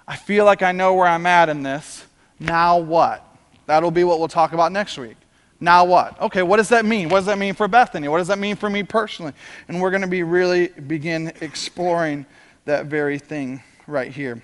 [0.05, 2.05] I feel like I know where I'm at in this.
[2.39, 3.25] Now what?
[3.69, 5.15] That'll be what we'll talk about next week.
[5.59, 6.19] Now what?
[6.19, 7.07] Okay, what does that mean?
[7.07, 8.07] What does that mean for Bethany?
[8.07, 9.31] What does that mean for me personally?
[9.67, 12.25] And we're going to be really begin exploring
[12.65, 14.41] that very thing right here.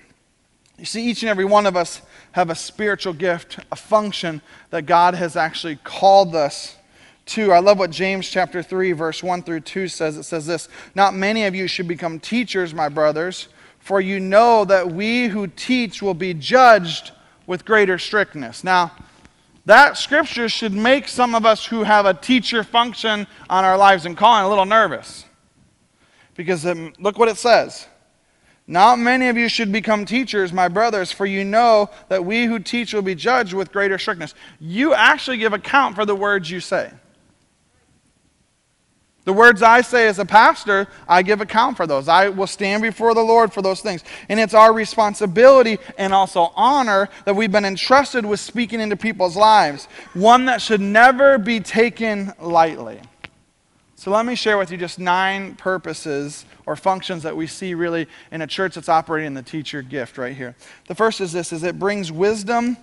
[0.78, 4.82] You see, each and every one of us have a spiritual gift, a function that
[4.82, 6.76] God has actually called us
[7.26, 7.50] to.
[7.50, 10.16] I love what James chapter 3, verse 1 through 2 says.
[10.16, 13.48] It says this Not many of you should become teachers, my brothers,
[13.80, 17.10] for you know that we who teach will be judged
[17.46, 18.64] with greater strictness.
[18.64, 18.92] Now,
[19.66, 24.06] that scripture should make some of us who have a teacher function on our lives
[24.06, 25.24] and calling a little nervous.
[26.34, 27.86] Because um, look what it says.
[28.68, 32.58] Not many of you should become teachers, my brothers, for you know that we who
[32.58, 34.34] teach will be judged with greater strictness.
[34.58, 36.90] You actually give account for the words you say.
[39.26, 42.06] The words I say as a pastor, I give account for those.
[42.06, 44.04] I will stand before the Lord for those things.
[44.28, 49.36] And it's our responsibility and also honor that we've been entrusted with speaking into people's
[49.36, 53.00] lives, one that should never be taken lightly.
[53.96, 58.06] So let me share with you just nine purposes or functions that we see really
[58.30, 60.54] in a church that's operating in the teacher gift right here.
[60.86, 62.76] The first is this is it brings wisdom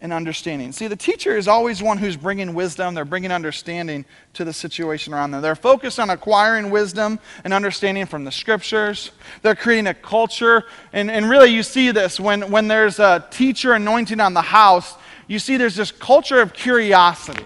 [0.00, 0.72] and understanding.
[0.72, 4.04] See, the teacher is always one who's bringing wisdom, they're bringing understanding
[4.34, 5.40] to the situation around them.
[5.40, 9.10] They're focused on acquiring wisdom and understanding from the scriptures.
[9.42, 10.64] They're creating a culture.
[10.92, 14.94] And, and really, you see this when, when there's a teacher anointing on the house,
[15.28, 17.44] you see there's this culture of curiosity.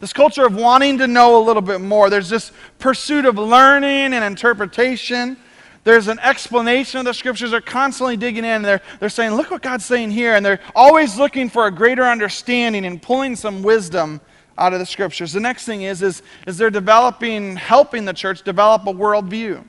[0.00, 2.08] This culture of wanting to know a little bit more.
[2.08, 5.36] There's this pursuit of learning and interpretation.
[5.84, 7.50] There's an explanation of the scriptures.
[7.50, 8.62] They're constantly digging in.
[8.62, 10.34] They're, they're saying, look what God's saying here.
[10.34, 14.20] And they're always looking for a greater understanding and pulling some wisdom
[14.58, 15.32] out of the scriptures.
[15.32, 19.64] The next thing is, is, is they're developing, helping the church develop a worldview.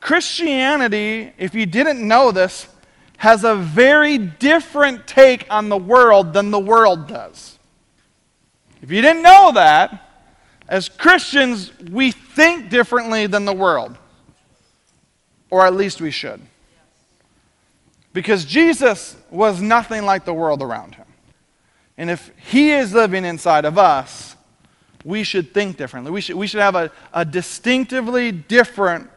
[0.00, 2.68] Christianity, if you didn't know this,
[3.18, 7.58] has a very different take on the world than the world does.
[8.82, 10.02] If you didn't know that,
[10.68, 13.96] as Christians, we think differently than the world.
[15.50, 16.40] Or at least we should.
[18.12, 21.06] Because Jesus was nothing like the world around him.
[21.98, 24.36] And if he is living inside of us,
[25.04, 26.10] we should think differently.
[26.10, 29.08] We should, we should have a, a distinctively different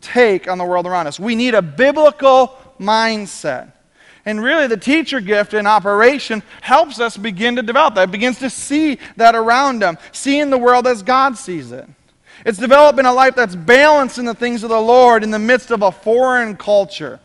[0.00, 1.20] take on the world around us.
[1.20, 3.72] We need a biblical mindset.
[4.24, 8.08] And really, the teacher gift in operation helps us begin to develop that.
[8.08, 11.88] It begins to see that around them, seeing the world as God sees it.
[12.46, 15.72] It's developing a life that's balanced in the things of the Lord in the midst
[15.72, 17.18] of a foreign culture.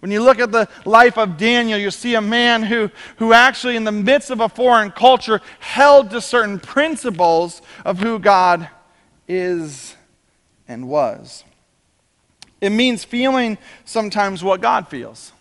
[0.00, 3.76] When you look at the life of Daniel, you see a man who, who actually,
[3.76, 8.68] in the midst of a foreign culture, held to certain principles of who God
[9.26, 9.96] is
[10.68, 11.44] and was.
[12.60, 15.32] It means feeling sometimes what God feels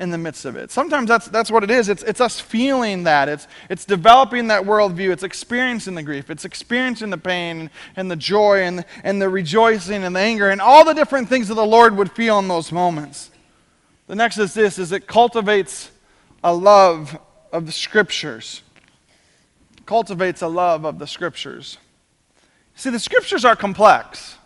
[0.00, 0.70] in the midst of it.
[0.70, 1.90] Sometimes that's, that's what it is.
[1.90, 3.28] It's, it's us feeling that.
[3.28, 5.12] It's, it's developing that worldview.
[5.12, 6.30] It's experiencing the grief.
[6.30, 10.60] It's experiencing the pain and the joy and, and the rejoicing and the anger and
[10.60, 13.30] all the different things that the Lord would feel in those moments.
[14.06, 15.90] The next is this is it cultivates
[16.42, 17.18] a love
[17.52, 18.62] of the scriptures.
[19.84, 21.76] cultivates a love of the scriptures.
[22.74, 24.38] See, the scriptures are complex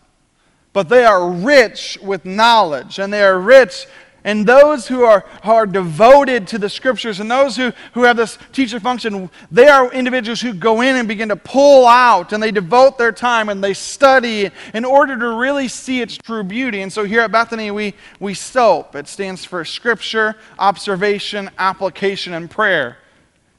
[0.75, 3.87] but they are rich with knowledge and they are rich
[4.25, 8.39] and those who are, are devoted to the scriptures and those who, who have this
[8.51, 12.49] teacher function, they are individuals who go in and begin to pull out and they
[12.49, 16.81] devote their time and they study in order to really see its true beauty.
[16.81, 18.95] And so here at Bethany, we, we SOAP.
[18.95, 22.97] It stands for Scripture, Observation, Application, and Prayer.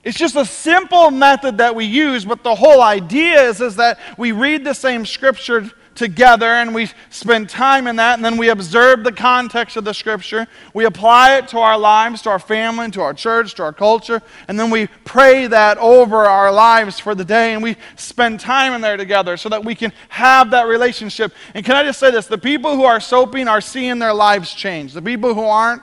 [0.03, 4.01] It's just a simple method that we use, but the whole idea is, is that
[4.19, 8.51] we read the same scripture together and we spend time in that and then we
[8.51, 10.47] observe the context of the scripture.
[10.75, 14.23] We apply it to our lives, to our family, to our church, to our culture,
[14.49, 18.73] and then we pray that over our lives for the day and we spend time
[18.75, 21.33] in there together so that we can have that relationship.
[21.55, 22.27] And can I just say this?
[22.27, 24.93] The people who are soaping are seeing their lives change.
[24.93, 25.83] The people who aren't,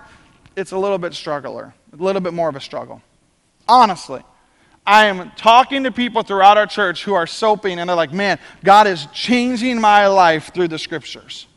[0.55, 3.01] it's a little bit struggler, a little bit more of a struggle.
[3.67, 4.21] Honestly.
[4.85, 8.37] I am talking to people throughout our church who are soaping and they're like, man,
[8.63, 11.47] God is changing my life through the scriptures.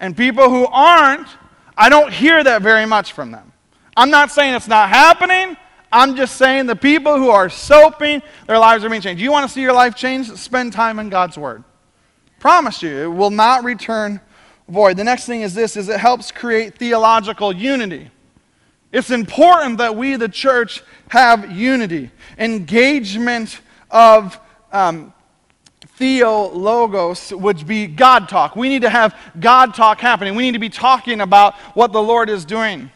[0.00, 1.28] And people who aren't,
[1.76, 3.52] I don't hear that very much from them.
[3.96, 5.56] I'm not saying it's not happening.
[5.92, 9.22] I'm just saying the people who are soaping, their lives are being changed.
[9.22, 10.36] You want to see your life changed?
[10.38, 11.62] Spend time in God's Word.
[12.40, 14.20] Promise you, it will not return
[14.68, 14.96] void.
[14.96, 18.10] The next thing is this is it helps create theological unity.
[18.92, 24.38] It's important that we, the church, have unity, engagement of
[24.70, 25.14] um,
[25.98, 28.54] theologos, which be God talk.
[28.54, 30.34] We need to have God talk happening.
[30.34, 32.90] We need to be talking about what the Lord is doing.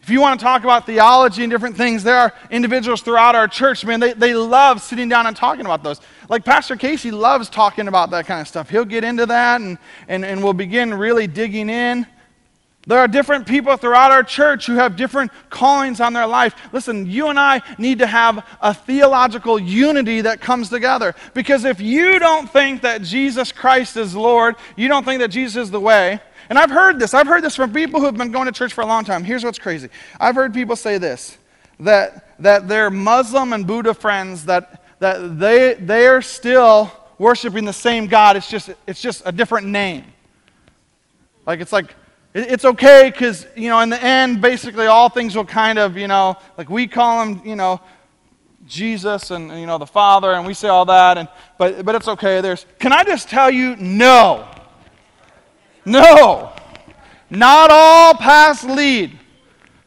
[0.00, 3.48] If you want to talk about theology and different things, there are individuals throughout our
[3.48, 6.00] church, man, they, they love sitting down and talking about those.
[6.28, 8.70] Like Pastor Casey loves talking about that kind of stuff.
[8.70, 12.06] He'll get into that and, and, and we'll begin really digging in.
[12.88, 16.54] There are different people throughout our church who have different callings on their life.
[16.72, 21.16] Listen, you and I need to have a theological unity that comes together.
[21.34, 25.64] Because if you don't think that Jesus Christ is Lord, you don't think that Jesus
[25.64, 27.12] is the way, and I've heard this.
[27.12, 29.24] I've heard this from people who have been going to church for a long time.
[29.24, 29.88] Here's what's crazy.
[30.20, 31.38] I've heard people say this
[31.80, 37.72] that, that their Muslim and Buddha friends, that, that they, they are still worshiping the
[37.72, 38.36] same God.
[38.36, 40.04] It's just, it's just a different name.
[41.46, 41.94] Like, it's like,
[42.36, 46.06] it's okay because, you know, in the end, basically all things will kind of, you
[46.06, 47.80] know, like we call him, you know,
[48.66, 52.08] Jesus and, you know, the Father, and we say all that, and, but, but it's
[52.08, 52.40] okay.
[52.40, 54.46] There's, can I just tell you, no.
[55.86, 56.52] No.
[57.30, 59.18] Not all paths lead.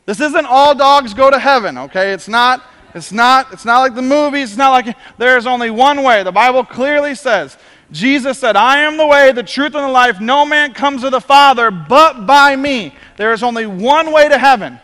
[0.06, 2.14] This isn't all dogs go to heaven, okay?
[2.14, 2.64] It's not
[2.96, 6.24] it's not it's not like the movies, it's not like there's only one way.
[6.24, 7.58] The Bible clearly says
[7.92, 10.20] Jesus said, I am the way, the truth, and the life.
[10.20, 12.96] No man comes to the Father but by me.
[13.18, 14.80] There is only one way to heaven.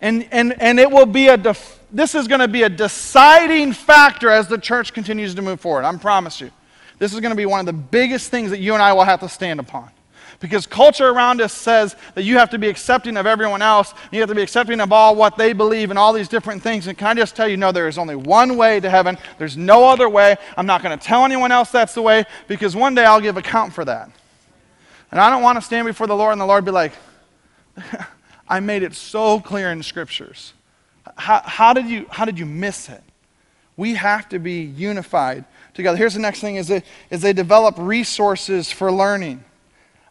[0.00, 3.72] And, and, and it will be a, def- this is going to be a deciding
[3.72, 5.84] factor as the church continues to move forward.
[5.84, 6.50] I promise you.
[6.98, 9.04] This is going to be one of the biggest things that you and I will
[9.04, 9.90] have to stand upon.
[10.40, 14.20] Because culture around us says that you have to be accepting of everyone else, you
[14.20, 16.86] have to be accepting of all what they believe and all these different things.
[16.86, 19.18] And can I just tell you, no, there is only one way to heaven.
[19.38, 20.36] There's no other way.
[20.56, 23.36] I'm not going to tell anyone else that's the way because one day I'll give
[23.36, 24.10] account for that.
[25.10, 26.92] And I don't want to stand before the Lord and the Lord be like,
[28.48, 30.52] I made it so clear in scriptures.
[31.16, 33.02] How, how, did you, how did you miss it?
[33.76, 35.96] We have to be unified together.
[35.96, 39.42] Here's the next thing is, it, is they develop resources for learning.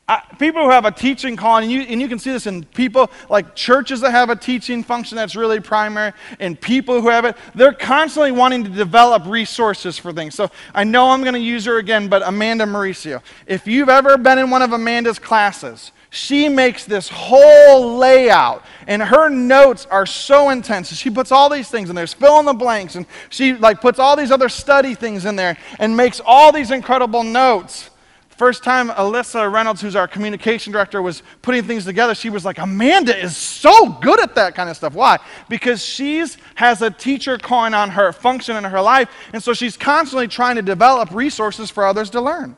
[0.09, 2.63] I, people who have a teaching calling, and you, and you can see this in
[2.63, 7.25] people like churches that have a teaching function that's really primary, and people who have
[7.25, 10.33] it, they're constantly wanting to develop resources for things.
[10.33, 13.21] So I know I'm going to use her again, but Amanda Mauricio.
[13.47, 19.01] If you've ever been in one of Amanda's classes, she makes this whole layout and
[19.01, 22.53] her notes are so intense she puts all these things in there fill in the
[22.53, 26.53] blanks and she like puts all these other study things in there and makes all
[26.53, 27.89] these incredible notes
[28.37, 32.59] First time Alyssa Reynolds, who's our communication director, was putting things together, she was like,
[32.59, 34.93] Amanda is so good at that kind of stuff.
[34.93, 35.17] Why?
[35.49, 36.23] Because she
[36.55, 40.55] has a teacher calling on her function in her life, and so she's constantly trying
[40.55, 42.55] to develop resources for others to learn.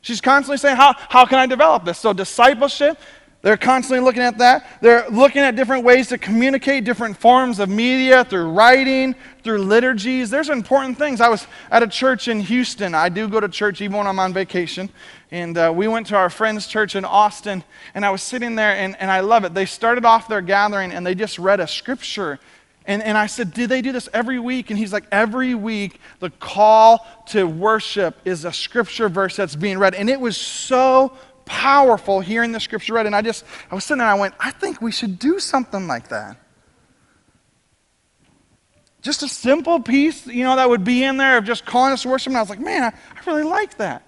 [0.00, 1.98] She's constantly saying, How, how can I develop this?
[1.98, 2.98] So, discipleship
[3.42, 4.66] they're constantly looking at that.
[4.82, 10.28] They're looking at different ways to communicate, different forms of media through writing, through liturgies.
[10.28, 11.22] There's important things.
[11.22, 12.94] I was at a church in Houston.
[12.94, 14.90] I do go to church even when I'm on vacation.
[15.30, 18.72] And uh, we went to our friend's church in Austin, and I was sitting there,
[18.72, 19.54] and, and I love it.
[19.54, 22.38] They started off their gathering, and they just read a scripture.
[22.84, 24.70] And, and I said, Do they do this every week?
[24.70, 29.78] And he's like, Every week, the call to worship is a scripture verse that's being
[29.78, 29.94] read.
[29.94, 31.12] And it was so
[31.50, 33.06] powerful hearing the scripture read.
[33.06, 35.88] And I just, I was sitting there I went, I think we should do something
[35.88, 36.36] like that.
[39.02, 42.02] Just a simple piece, you know, that would be in there of just calling us
[42.02, 42.28] to worship.
[42.28, 44.04] And I was like, man, I, I really like that.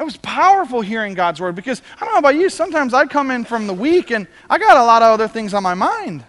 [0.00, 3.30] It was powerful hearing God's word because I don't know about you, sometimes I come
[3.30, 6.24] in from the week and I got a lot of other things on my mind.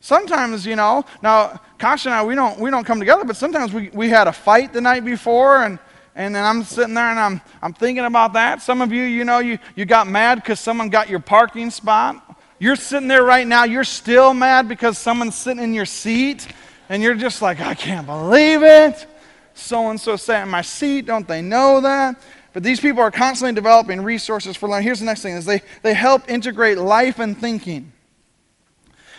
[0.00, 3.72] Sometimes, you know, now Kasha and I, we don't, we don't come together, but sometimes
[3.72, 5.78] we, we had a fight the night before and
[6.16, 8.62] and then I'm sitting there and I'm, I'm thinking about that.
[8.62, 12.22] Some of you, you know, you, you got mad because someone got your parking spot.
[12.58, 16.48] You're sitting there right now, you're still mad because someone's sitting in your seat,
[16.88, 19.06] and you're just like, I can't believe it.
[19.52, 21.04] So and so sat in my seat.
[21.04, 22.16] Don't they know that?
[22.54, 24.84] But these people are constantly developing resources for learning.
[24.84, 27.92] Here's the next thing is they, they help integrate life and thinking.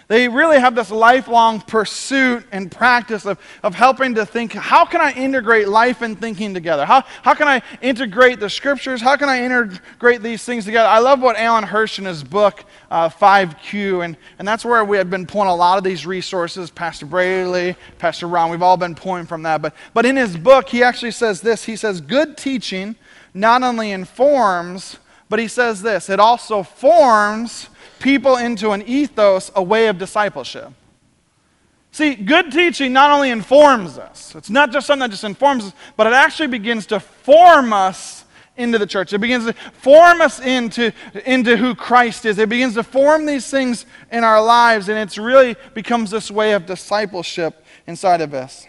[0.08, 5.02] They really have this lifelong pursuit and practice of, of helping to think how can
[5.02, 6.86] I integrate life and thinking together?
[6.86, 9.02] How, how can I integrate the scriptures?
[9.02, 10.88] How can I integrate these things together?
[10.88, 14.96] I love what Alan Hirsch in his book, uh, 5Q, and, and that's where we
[14.96, 16.72] have been pulling a lot of these resources.
[16.72, 19.62] Pastor Braley, Pastor Ron, we've all been pulling from that.
[19.62, 22.96] But, but in his book, he actually says this he says, Good teaching
[23.34, 27.68] not only informs, but he says this it also forms
[28.00, 30.72] people into an ethos, a way of discipleship.
[31.92, 35.74] See, good teaching not only informs us, it's not just something that just informs us,
[35.96, 38.26] but it actually begins to form us
[38.58, 39.14] into the church.
[39.14, 40.92] It begins to form us into,
[41.26, 42.38] into who Christ is.
[42.40, 46.54] It begins to form these things in our lives, and it really becomes this way
[46.54, 48.66] of discipleship inside of us.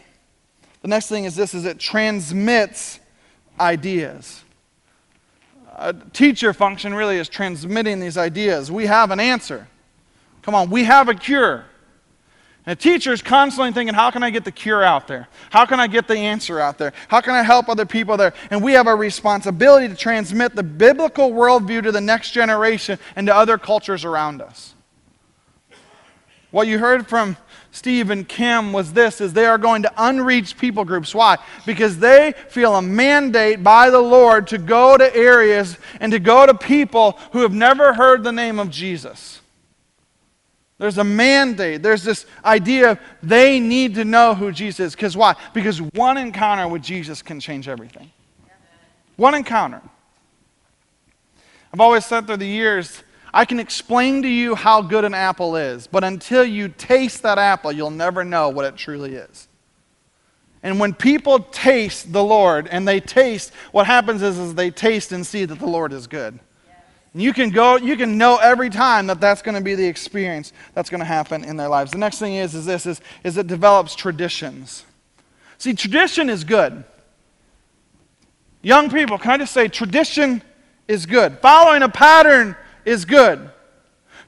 [0.83, 3.01] The next thing is this is it transmits
[3.59, 4.45] ideas.
[5.81, 8.71] A teacher function really is transmitting these ideas.
[8.71, 9.69] We have an answer.
[10.43, 11.65] Come on, we have a cure.
[12.67, 15.29] And a teacher is constantly thinking, how can I get the cure out there?
[15.51, 16.93] How can I get the answer out there?
[17.07, 18.35] How can I help other people there?
[18.51, 23.29] And we have a responsibility to transmit the biblical worldview to the next generation and
[23.29, 24.75] to other cultures around us.
[26.51, 27.37] What you heard from
[27.71, 31.15] Steve and Kim was this is they are going to unreached people groups.
[31.15, 31.37] Why?
[31.67, 36.47] Because they feel a mandate by the Lord to go to areas and to go
[36.47, 39.41] to people who have never heard the name of Jesus.
[40.79, 41.83] There's a mandate.
[41.83, 44.95] There's this idea of they need to know who Jesus is.
[44.95, 45.35] Because why?
[45.53, 48.11] Because one encounter with Jesus can change everything.
[49.17, 49.83] One encounter.
[51.73, 53.03] I've always said through the years,
[53.33, 57.39] I can explain to you how good an apple is, but until you taste that
[57.39, 59.49] apple, you'll never know what it truly is.
[60.63, 65.13] And when people taste the Lord and they taste, what happens is, is they taste
[65.13, 66.39] and see that the Lord is good.
[67.13, 69.87] And You can go, you can know every time that that's going to be the
[69.87, 71.93] experience that's going to happen in their lives.
[71.93, 74.85] The next thing is, is this, is, is it develops traditions.
[75.59, 76.85] See, tradition is good.
[78.63, 80.43] Young people, can I just say, tradition
[80.87, 81.39] is good.
[81.39, 82.57] Following a pattern
[82.89, 83.51] is good.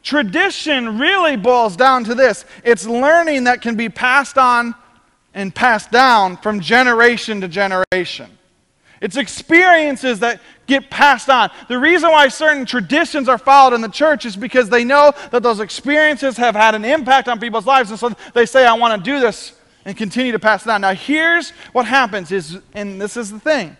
[0.02, 4.74] Tradition really boils down to this it's learning that can be passed on
[5.34, 8.30] and passed down from generation to generation.
[9.00, 11.50] It's experiences that get passed on.
[11.68, 15.42] The reason why certain traditions are followed in the church is because they know that
[15.42, 17.90] those experiences have had an impact on people's lives.
[17.90, 19.54] And so they say, I want to do this
[19.86, 20.82] and continue to pass it on.
[20.82, 23.76] Now, here's what happens is, and this is the thing.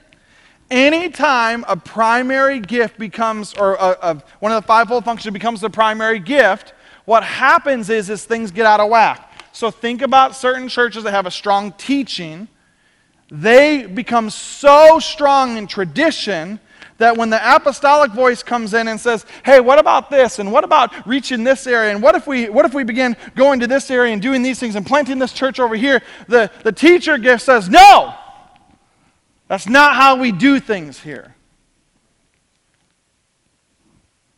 [0.71, 5.71] Anytime a primary gift becomes, or a, a, one of the fivefold functions becomes the
[5.71, 9.33] primary gift, what happens is, is things get out of whack.
[9.53, 12.49] So think about certain churches that have a strong teaching
[13.31, 16.59] they become so strong in tradition
[16.99, 20.39] that when the apostolic voice comes in and says, "Hey, what about this?
[20.39, 21.93] And what about reaching this area?
[21.93, 24.59] And what if we what if we begin going to this area and doing these
[24.59, 28.15] things and planting this church over here?" The the teacher gift says, "No.
[29.51, 31.35] That's not how we do things here.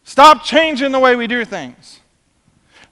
[0.04, 2.00] Stop changing the way we do things."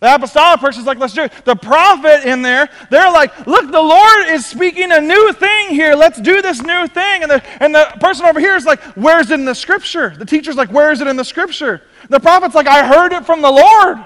[0.01, 1.33] The apostolic person is like, let's do it.
[1.45, 5.95] The prophet in there, they're like, look, the Lord is speaking a new thing here.
[5.95, 7.23] Let's do this new thing.
[7.23, 10.15] And the, and the person over here is like, where's it in the scripture?
[10.17, 11.83] The teacher's like, where is it in the scripture?
[12.09, 13.99] The prophet's like, I heard it from the Lord.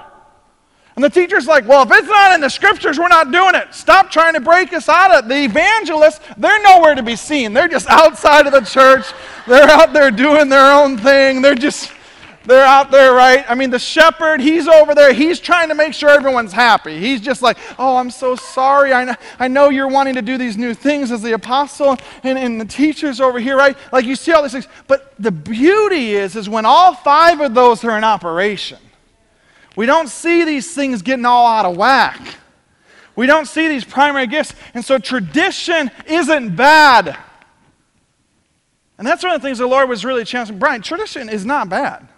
[0.97, 3.75] And the teacher's like, well, if it's not in the scriptures, we're not doing it.
[3.75, 5.29] Stop trying to break us out of it.
[5.29, 7.53] The evangelists, they're nowhere to be seen.
[7.53, 9.07] They're just outside of the church.
[9.49, 11.43] They're out there doing their own thing.
[11.43, 11.91] They're just
[12.47, 13.45] they're out there, right?
[13.49, 15.15] I mean, the shepherd, he's over there.
[15.15, 16.99] He's trying to make sure everyone's happy.
[16.99, 18.93] He's just like, oh, I'm so sorry.
[18.93, 22.39] I know, I know you're wanting to do these new things as the apostle and,
[22.39, 23.77] and the teachers over here, right?
[23.93, 24.69] Like you see all these things.
[24.87, 28.79] But the beauty is, is when all five of those are in operation,
[29.77, 32.21] we don't see these things getting all out of whack.
[33.17, 34.55] We don't see these primary gifts.
[34.75, 37.17] And so tradition isn't bad.
[38.99, 40.59] And that's one of the things the Lord was really challenging.
[40.59, 42.09] Brian, tradition is not bad.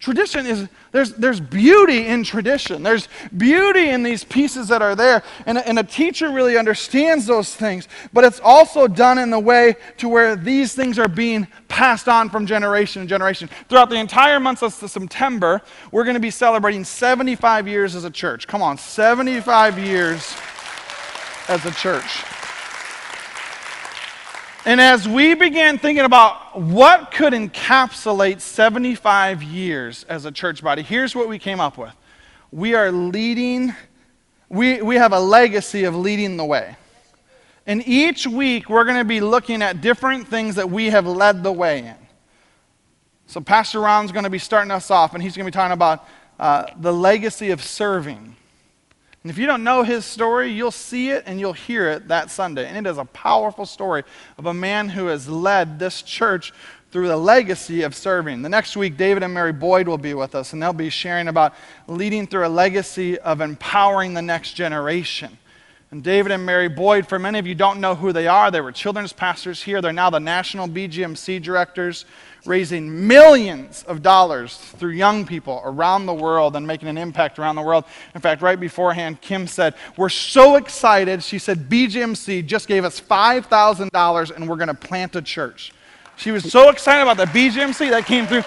[0.00, 2.84] Tradition is, there's, there's beauty in tradition.
[2.84, 5.24] There's beauty in these pieces that are there.
[5.44, 7.88] And, and a teacher really understands those things.
[8.12, 12.30] But it's also done in the way to where these things are being passed on
[12.30, 13.50] from generation to generation.
[13.68, 18.10] Throughout the entire month of September, we're going to be celebrating 75 years as a
[18.10, 18.46] church.
[18.46, 20.36] Come on, 75 years
[21.48, 22.22] as a church.
[24.68, 30.82] And as we began thinking about what could encapsulate 75 years as a church body,
[30.82, 31.94] here's what we came up with.
[32.50, 33.74] We are leading,
[34.50, 36.76] we, we have a legacy of leading the way.
[37.66, 41.42] And each week, we're going to be looking at different things that we have led
[41.42, 41.96] the way in.
[43.26, 45.72] So, Pastor Ron's going to be starting us off, and he's going to be talking
[45.72, 46.06] about
[46.38, 48.36] uh, the legacy of serving.
[49.22, 52.30] And if you don't know his story, you'll see it and you'll hear it that
[52.30, 52.66] Sunday.
[52.66, 54.04] And it is a powerful story
[54.38, 56.52] of a man who has led this church
[56.90, 58.42] through the legacy of serving.
[58.42, 61.28] The next week, David and Mary Boyd will be with us, and they'll be sharing
[61.28, 61.54] about
[61.86, 65.36] leading through a legacy of empowering the next generation.
[65.90, 68.60] And David and Mary Boyd, for many of you don't know who they are, they
[68.60, 69.80] were children's pastors here.
[69.80, 72.04] They're now the national BGMC directors,
[72.44, 77.56] raising millions of dollars through young people around the world and making an impact around
[77.56, 77.84] the world.
[78.14, 81.22] In fact, right beforehand, Kim said, We're so excited.
[81.22, 85.72] She said, BGMC just gave us $5,000 and we're going to plant a church.
[86.16, 88.42] She was so excited about the BGMC that came through.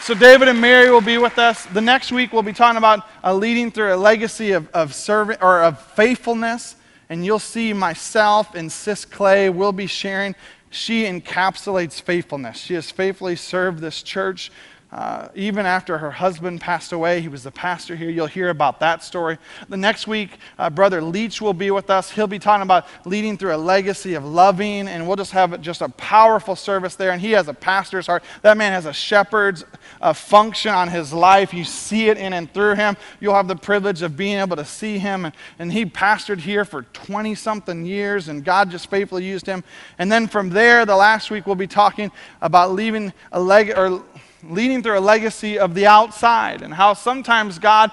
[0.00, 1.66] So, David and Mary will be with us.
[1.66, 5.42] The next week, we'll be talking about uh, leading through a legacy of, of, servant,
[5.42, 6.76] or of faithfulness.
[7.10, 10.34] And you'll see myself and Sis Clay will be sharing.
[10.70, 12.58] She encapsulates faithfulness.
[12.58, 14.50] She has faithfully served this church
[14.90, 18.08] uh, even after her husband passed away, he was the pastor here.
[18.08, 19.36] You'll hear about that story.
[19.68, 22.10] The next week, uh, Brother Leach will be with us.
[22.10, 25.82] He'll be talking about leading through a legacy of loving, and we'll just have just
[25.82, 27.10] a powerful service there.
[27.10, 28.24] And he has a pastor's heart.
[28.40, 29.66] That man has a shepherd's
[30.00, 31.52] uh, function on his life.
[31.52, 32.96] You see it in and through him.
[33.20, 35.26] You'll have the privilege of being able to see him.
[35.26, 39.64] And, and he pastored here for 20 something years, and God just faithfully used him.
[39.98, 42.10] And then from there, the last week, we'll be talking
[42.40, 44.02] about leaving a leg or
[44.42, 47.90] leading through a legacy of the outside and how sometimes God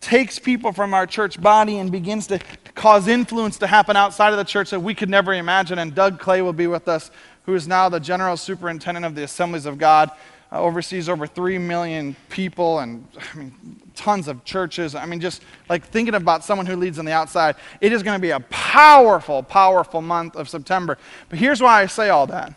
[0.00, 2.38] takes people from our church body and begins to
[2.74, 5.78] cause influence to happen outside of the church that we could never imagine.
[5.78, 7.10] And Doug Clay will be with us,
[7.46, 10.10] who is now the general superintendent of the Assemblies of God,
[10.52, 14.94] uh, oversees over 3 million people and I mean, tons of churches.
[14.94, 18.16] I mean, just like thinking about someone who leads on the outside, it is going
[18.16, 20.98] to be a powerful, powerful month of September.
[21.28, 22.54] But here's why I say all that.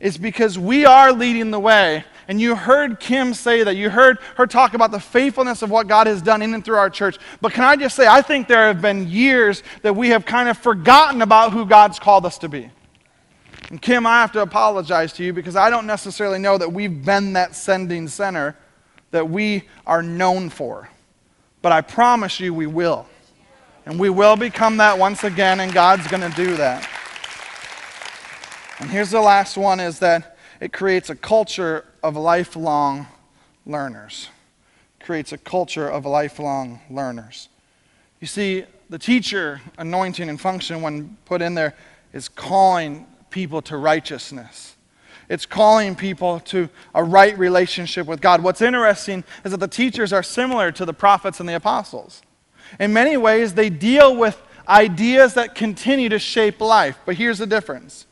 [0.00, 3.74] It's because we are leading the way and you heard Kim say that.
[3.74, 6.76] You heard her talk about the faithfulness of what God has done in and through
[6.76, 7.18] our church.
[7.40, 10.48] But can I just say, I think there have been years that we have kind
[10.48, 12.70] of forgotten about who God's called us to be.
[13.70, 17.04] And Kim, I have to apologize to you because I don't necessarily know that we've
[17.04, 18.56] been that sending center
[19.10, 20.88] that we are known for.
[21.62, 23.08] But I promise you we will.
[23.86, 26.88] And we will become that once again, and God's going to do that.
[28.78, 30.29] And here's the last one is that
[30.60, 33.06] it creates a culture of lifelong
[33.66, 34.28] learners.
[35.00, 37.48] It Creates a culture of lifelong learners.
[38.20, 41.74] You see, the teacher anointing and function, when put in there,
[42.12, 44.76] is calling people to righteousness.
[45.28, 48.42] It's calling people to a right relationship with God.
[48.42, 52.20] What's interesting is that the teachers are similar to the prophets and the apostles.
[52.80, 56.98] In many ways, they deal with ideas that continue to shape life.
[57.06, 58.06] But here's the difference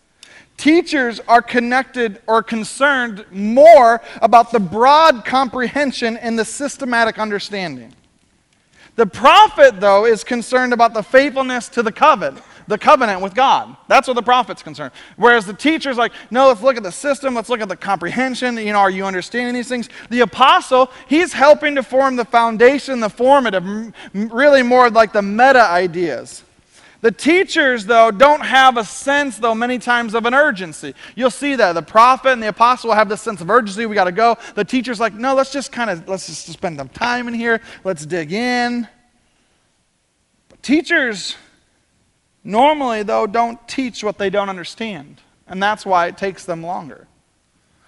[0.59, 7.95] Teachers are connected or concerned more about the broad comprehension and the systematic understanding.
[8.97, 13.77] The prophet, though, is concerned about the faithfulness to the covenant, the covenant with God.
[13.87, 14.91] That's what the prophet's concerned.
[15.17, 18.57] Whereas the teacher's like, no, let's look at the system, let's look at the comprehension.
[18.57, 19.89] You know, are you understanding these things?
[20.11, 25.71] The apostle, he's helping to form the foundation, the formative, really more like the meta
[25.71, 26.43] ideas.
[27.01, 30.95] The teachers, though, don't have a sense, though, many times of an urgency.
[31.15, 31.75] You'll see that.
[31.75, 33.87] The prophet and the apostle have this sense of urgency.
[33.87, 34.37] We got to go.
[34.57, 37.61] The teacher's like, no, let's just kind of, let's just spend some time in here.
[37.85, 38.89] Let's dig in.
[40.49, 41.37] But teachers
[42.43, 45.21] normally, though, don't teach what they don't understand.
[45.47, 47.07] And that's why it takes them longer.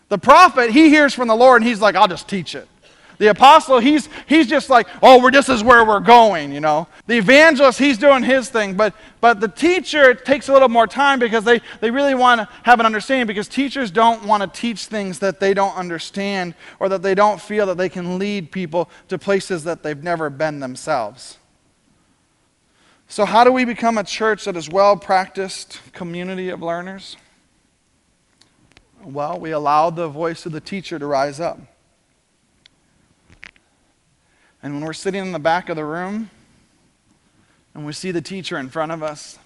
[0.09, 2.69] The prophet, he hears from the Lord and he's like, I'll just teach it.
[3.21, 6.89] The apostle, he's, he's just like, oh, we're, this is where we're going, you know.
[7.07, 8.79] The evangelist, he's doing his thing.
[8.79, 12.41] But, but the teacher, it takes a little more time because they, they really want
[12.41, 16.55] to have an understanding because teachers don't want to teach things that they don't understand
[16.79, 20.31] or that they don't feel that they can lead people to places that they've never
[20.31, 21.37] been themselves.
[23.07, 27.18] So, how do we become a church that is well practiced community of learners?
[29.05, 31.59] Well, we allow the voice of the teacher to rise up.
[34.63, 36.31] And when we're sitting in the back of the room
[37.75, 39.39] and we see the teacher in front of us,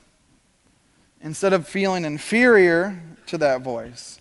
[1.20, 4.20] instead of feeling inferior to that voice,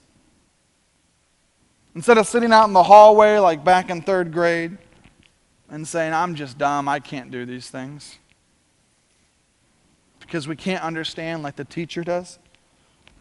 [1.95, 4.77] instead of sitting out in the hallway like back in third grade
[5.69, 8.19] and saying, I'm just dumb, I can't do these things,
[10.19, 12.37] because we can't understand like the teacher does,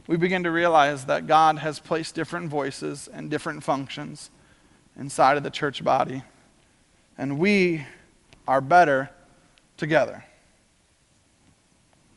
[0.07, 4.31] we begin to realize that God has placed different voices and different functions
[4.99, 6.23] inside of the church body
[7.16, 7.86] and we
[8.46, 9.10] are better
[9.76, 10.24] together.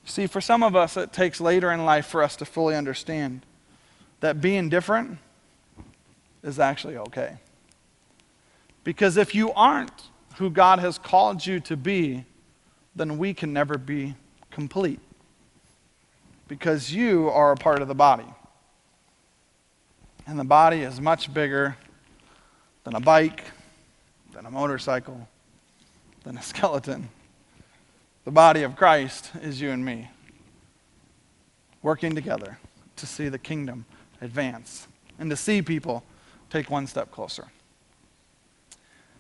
[0.06, 3.46] See, for some of us, it takes later in life for us to fully understand
[4.20, 5.18] that being different
[6.44, 7.38] is actually okay.
[8.84, 12.26] Because if you aren't who God has called you to be,
[12.96, 14.16] then we can never be
[14.52, 15.00] complete.
[16.48, 18.28] Because you are a part of the body.
[20.28, 21.78] And the body is much bigger
[22.84, 23.44] than a bike,
[24.36, 25.28] than a motorcycle,
[26.24, 27.10] than a skeleton.
[28.26, 30.10] The body of Christ is you and me,
[31.82, 32.60] working together
[32.98, 33.86] to see the kingdom
[34.22, 34.88] advance
[35.20, 36.04] and to see people
[36.50, 37.48] take one step closer.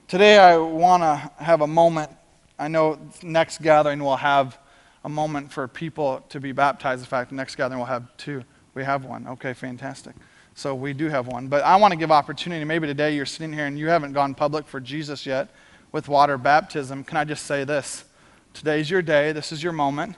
[0.07, 2.11] Today, I want to have a moment.
[2.59, 4.57] I know next gathering we'll have
[5.03, 7.01] a moment for people to be baptized.
[7.01, 8.43] In fact, next gathering we'll have two.
[8.74, 9.28] We have one.
[9.28, 10.16] Okay, fantastic.
[10.56, 11.47] So we do have one.
[11.47, 12.64] But I want to give opportunity.
[12.64, 15.49] Maybe today you're sitting here and you haven't gone public for Jesus yet
[15.91, 17.03] with water baptism.
[17.03, 18.06] Can I just say this?
[18.53, 19.34] Today's your day.
[19.34, 20.16] This is your moment.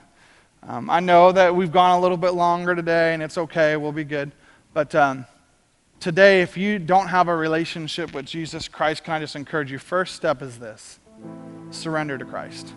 [0.62, 3.76] Um, I know that we've gone a little bit longer today, and it's okay.
[3.76, 4.30] We'll be good.
[4.74, 5.26] But um,
[5.98, 9.78] today, if you don't have a relationship with Jesus Christ, can I just encourage you?
[9.78, 11.00] First step is this
[11.70, 12.72] surrender to Christ.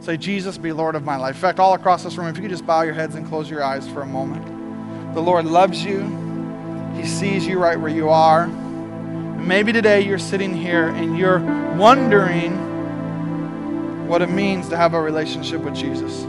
[0.00, 1.36] Say, Jesus, be Lord of my life.
[1.36, 3.48] In fact, all across this room, if you could just bow your heads and close
[3.48, 4.44] your eyes for a moment.
[5.14, 6.27] The Lord loves you,
[6.98, 8.48] He sees you right where you are.
[9.38, 11.38] maybe today you're sitting here and you're
[11.76, 12.52] wondering
[14.08, 16.24] what it means to have a relationship with Jesus.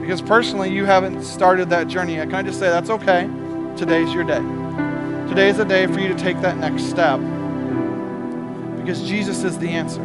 [0.00, 2.30] Because personally, you haven't started that journey yet.
[2.30, 3.28] Can I just say that's okay?
[3.76, 4.40] Today's your day.
[5.28, 7.20] Today's a day for you to take that next step.
[8.78, 10.02] Because Jesus is the answer.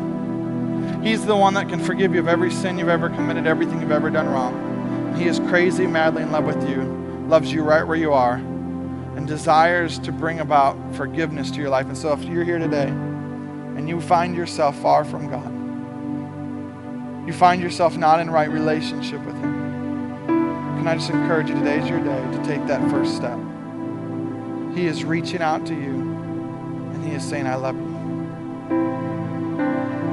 [1.01, 3.91] He's the one that can forgive you of every sin you've ever committed, everything you've
[3.91, 5.15] ever done wrong.
[5.15, 6.83] He is crazy, madly in love with you,
[7.27, 8.41] loves you right where you are,
[9.25, 11.87] and desires to bring about forgiveness to your life.
[11.87, 17.59] And so if you're here today and you find yourself far from God, you find
[17.59, 22.03] yourself not in right relationship with Him, can I just encourage you today is your
[22.03, 23.39] day to take that first step?
[24.75, 25.95] He is reaching out to you
[26.93, 27.95] and He is saying, I love you.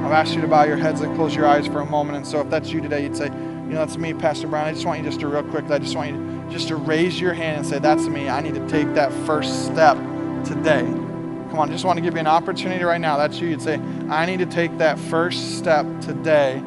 [0.07, 2.17] I've asked you to bow your heads and close your eyes for a moment.
[2.17, 4.65] And so if that's you today, you'd say, you know, that's me, Pastor Brown.
[4.65, 7.19] I just want you just to real quick, I just want you just to raise
[7.19, 8.29] your hand and say, that's me.
[8.29, 9.97] I need to take that first step
[10.45, 10.83] today.
[10.83, 13.17] Come on, just want to give you an opportunity right now.
[13.17, 13.47] That's you.
[13.47, 16.57] You'd say, I need to take that first step today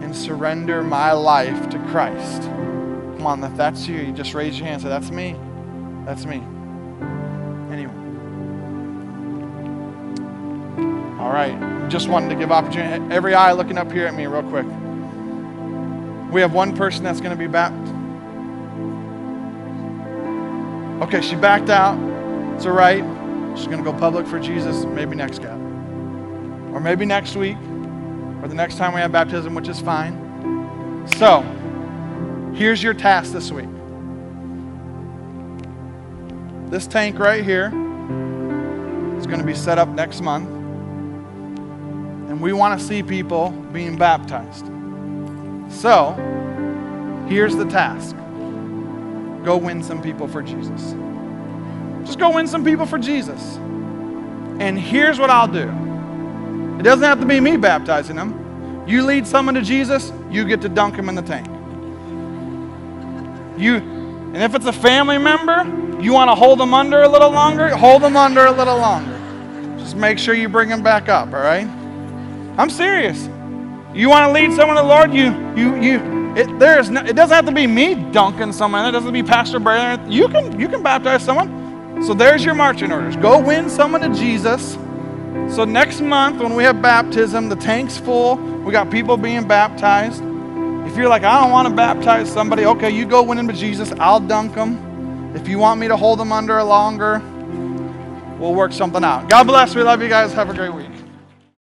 [0.00, 2.42] and surrender my life to Christ.
[2.42, 5.36] Come on, if that's you, you just raise your hand and say, That's me.
[6.04, 6.36] That's me.
[7.72, 7.96] Anyone?
[11.20, 11.88] All right.
[11.88, 13.14] Just wanted to give opportunity.
[13.14, 14.66] Every eye looking up here at me, real quick.
[16.32, 17.95] We have one person that's going to be baptized.
[21.02, 21.98] Okay, she backed out.
[22.54, 23.04] It's all right.
[23.56, 26.70] She's going to go public for Jesus maybe next gathering.
[26.72, 27.58] Or maybe next week
[28.42, 31.06] or the next time we have baptism, which is fine.
[31.16, 31.42] So,
[32.54, 33.68] here's your task this week.
[36.70, 37.66] This tank right here
[39.18, 40.48] is going to be set up next month.
[42.30, 44.66] And we want to see people being baptized.
[45.68, 46.12] So,
[47.28, 48.16] here's the task
[49.46, 50.92] go win some people for Jesus.
[52.04, 53.56] Just go win some people for Jesus.
[54.58, 55.70] And here's what I'll do
[56.80, 58.84] it doesn't have to be me baptizing them.
[58.88, 61.46] You lead someone to Jesus, you get to dunk them in the tank.
[63.56, 67.30] You, and if it's a family member, you want to hold them under a little
[67.30, 69.16] longer, hold them under a little longer.
[69.78, 71.66] Just make sure you bring them back up, all right?
[72.58, 73.28] I'm serious.
[73.94, 77.16] You want to lead someone to the Lord, you, you, you, it, there's no, it
[77.16, 78.86] doesn't have to be me dunking someone.
[78.86, 80.10] It doesn't have to be Pastor Brandon.
[80.10, 82.02] You can, you can baptize someone.
[82.04, 83.16] So there's your marching orders.
[83.16, 84.76] Go win someone to Jesus
[85.48, 88.36] so next month when we have baptism, the tank's full.
[88.36, 90.22] We got people being baptized.
[90.86, 93.54] If you're like, I don't want to baptize somebody, okay, you go win them to
[93.54, 93.92] Jesus.
[93.92, 95.34] I'll dunk them.
[95.36, 97.20] If you want me to hold them under longer,
[98.38, 99.28] we'll work something out.
[99.30, 99.74] God bless.
[99.74, 100.32] We love you guys.
[100.32, 100.95] Have a great week.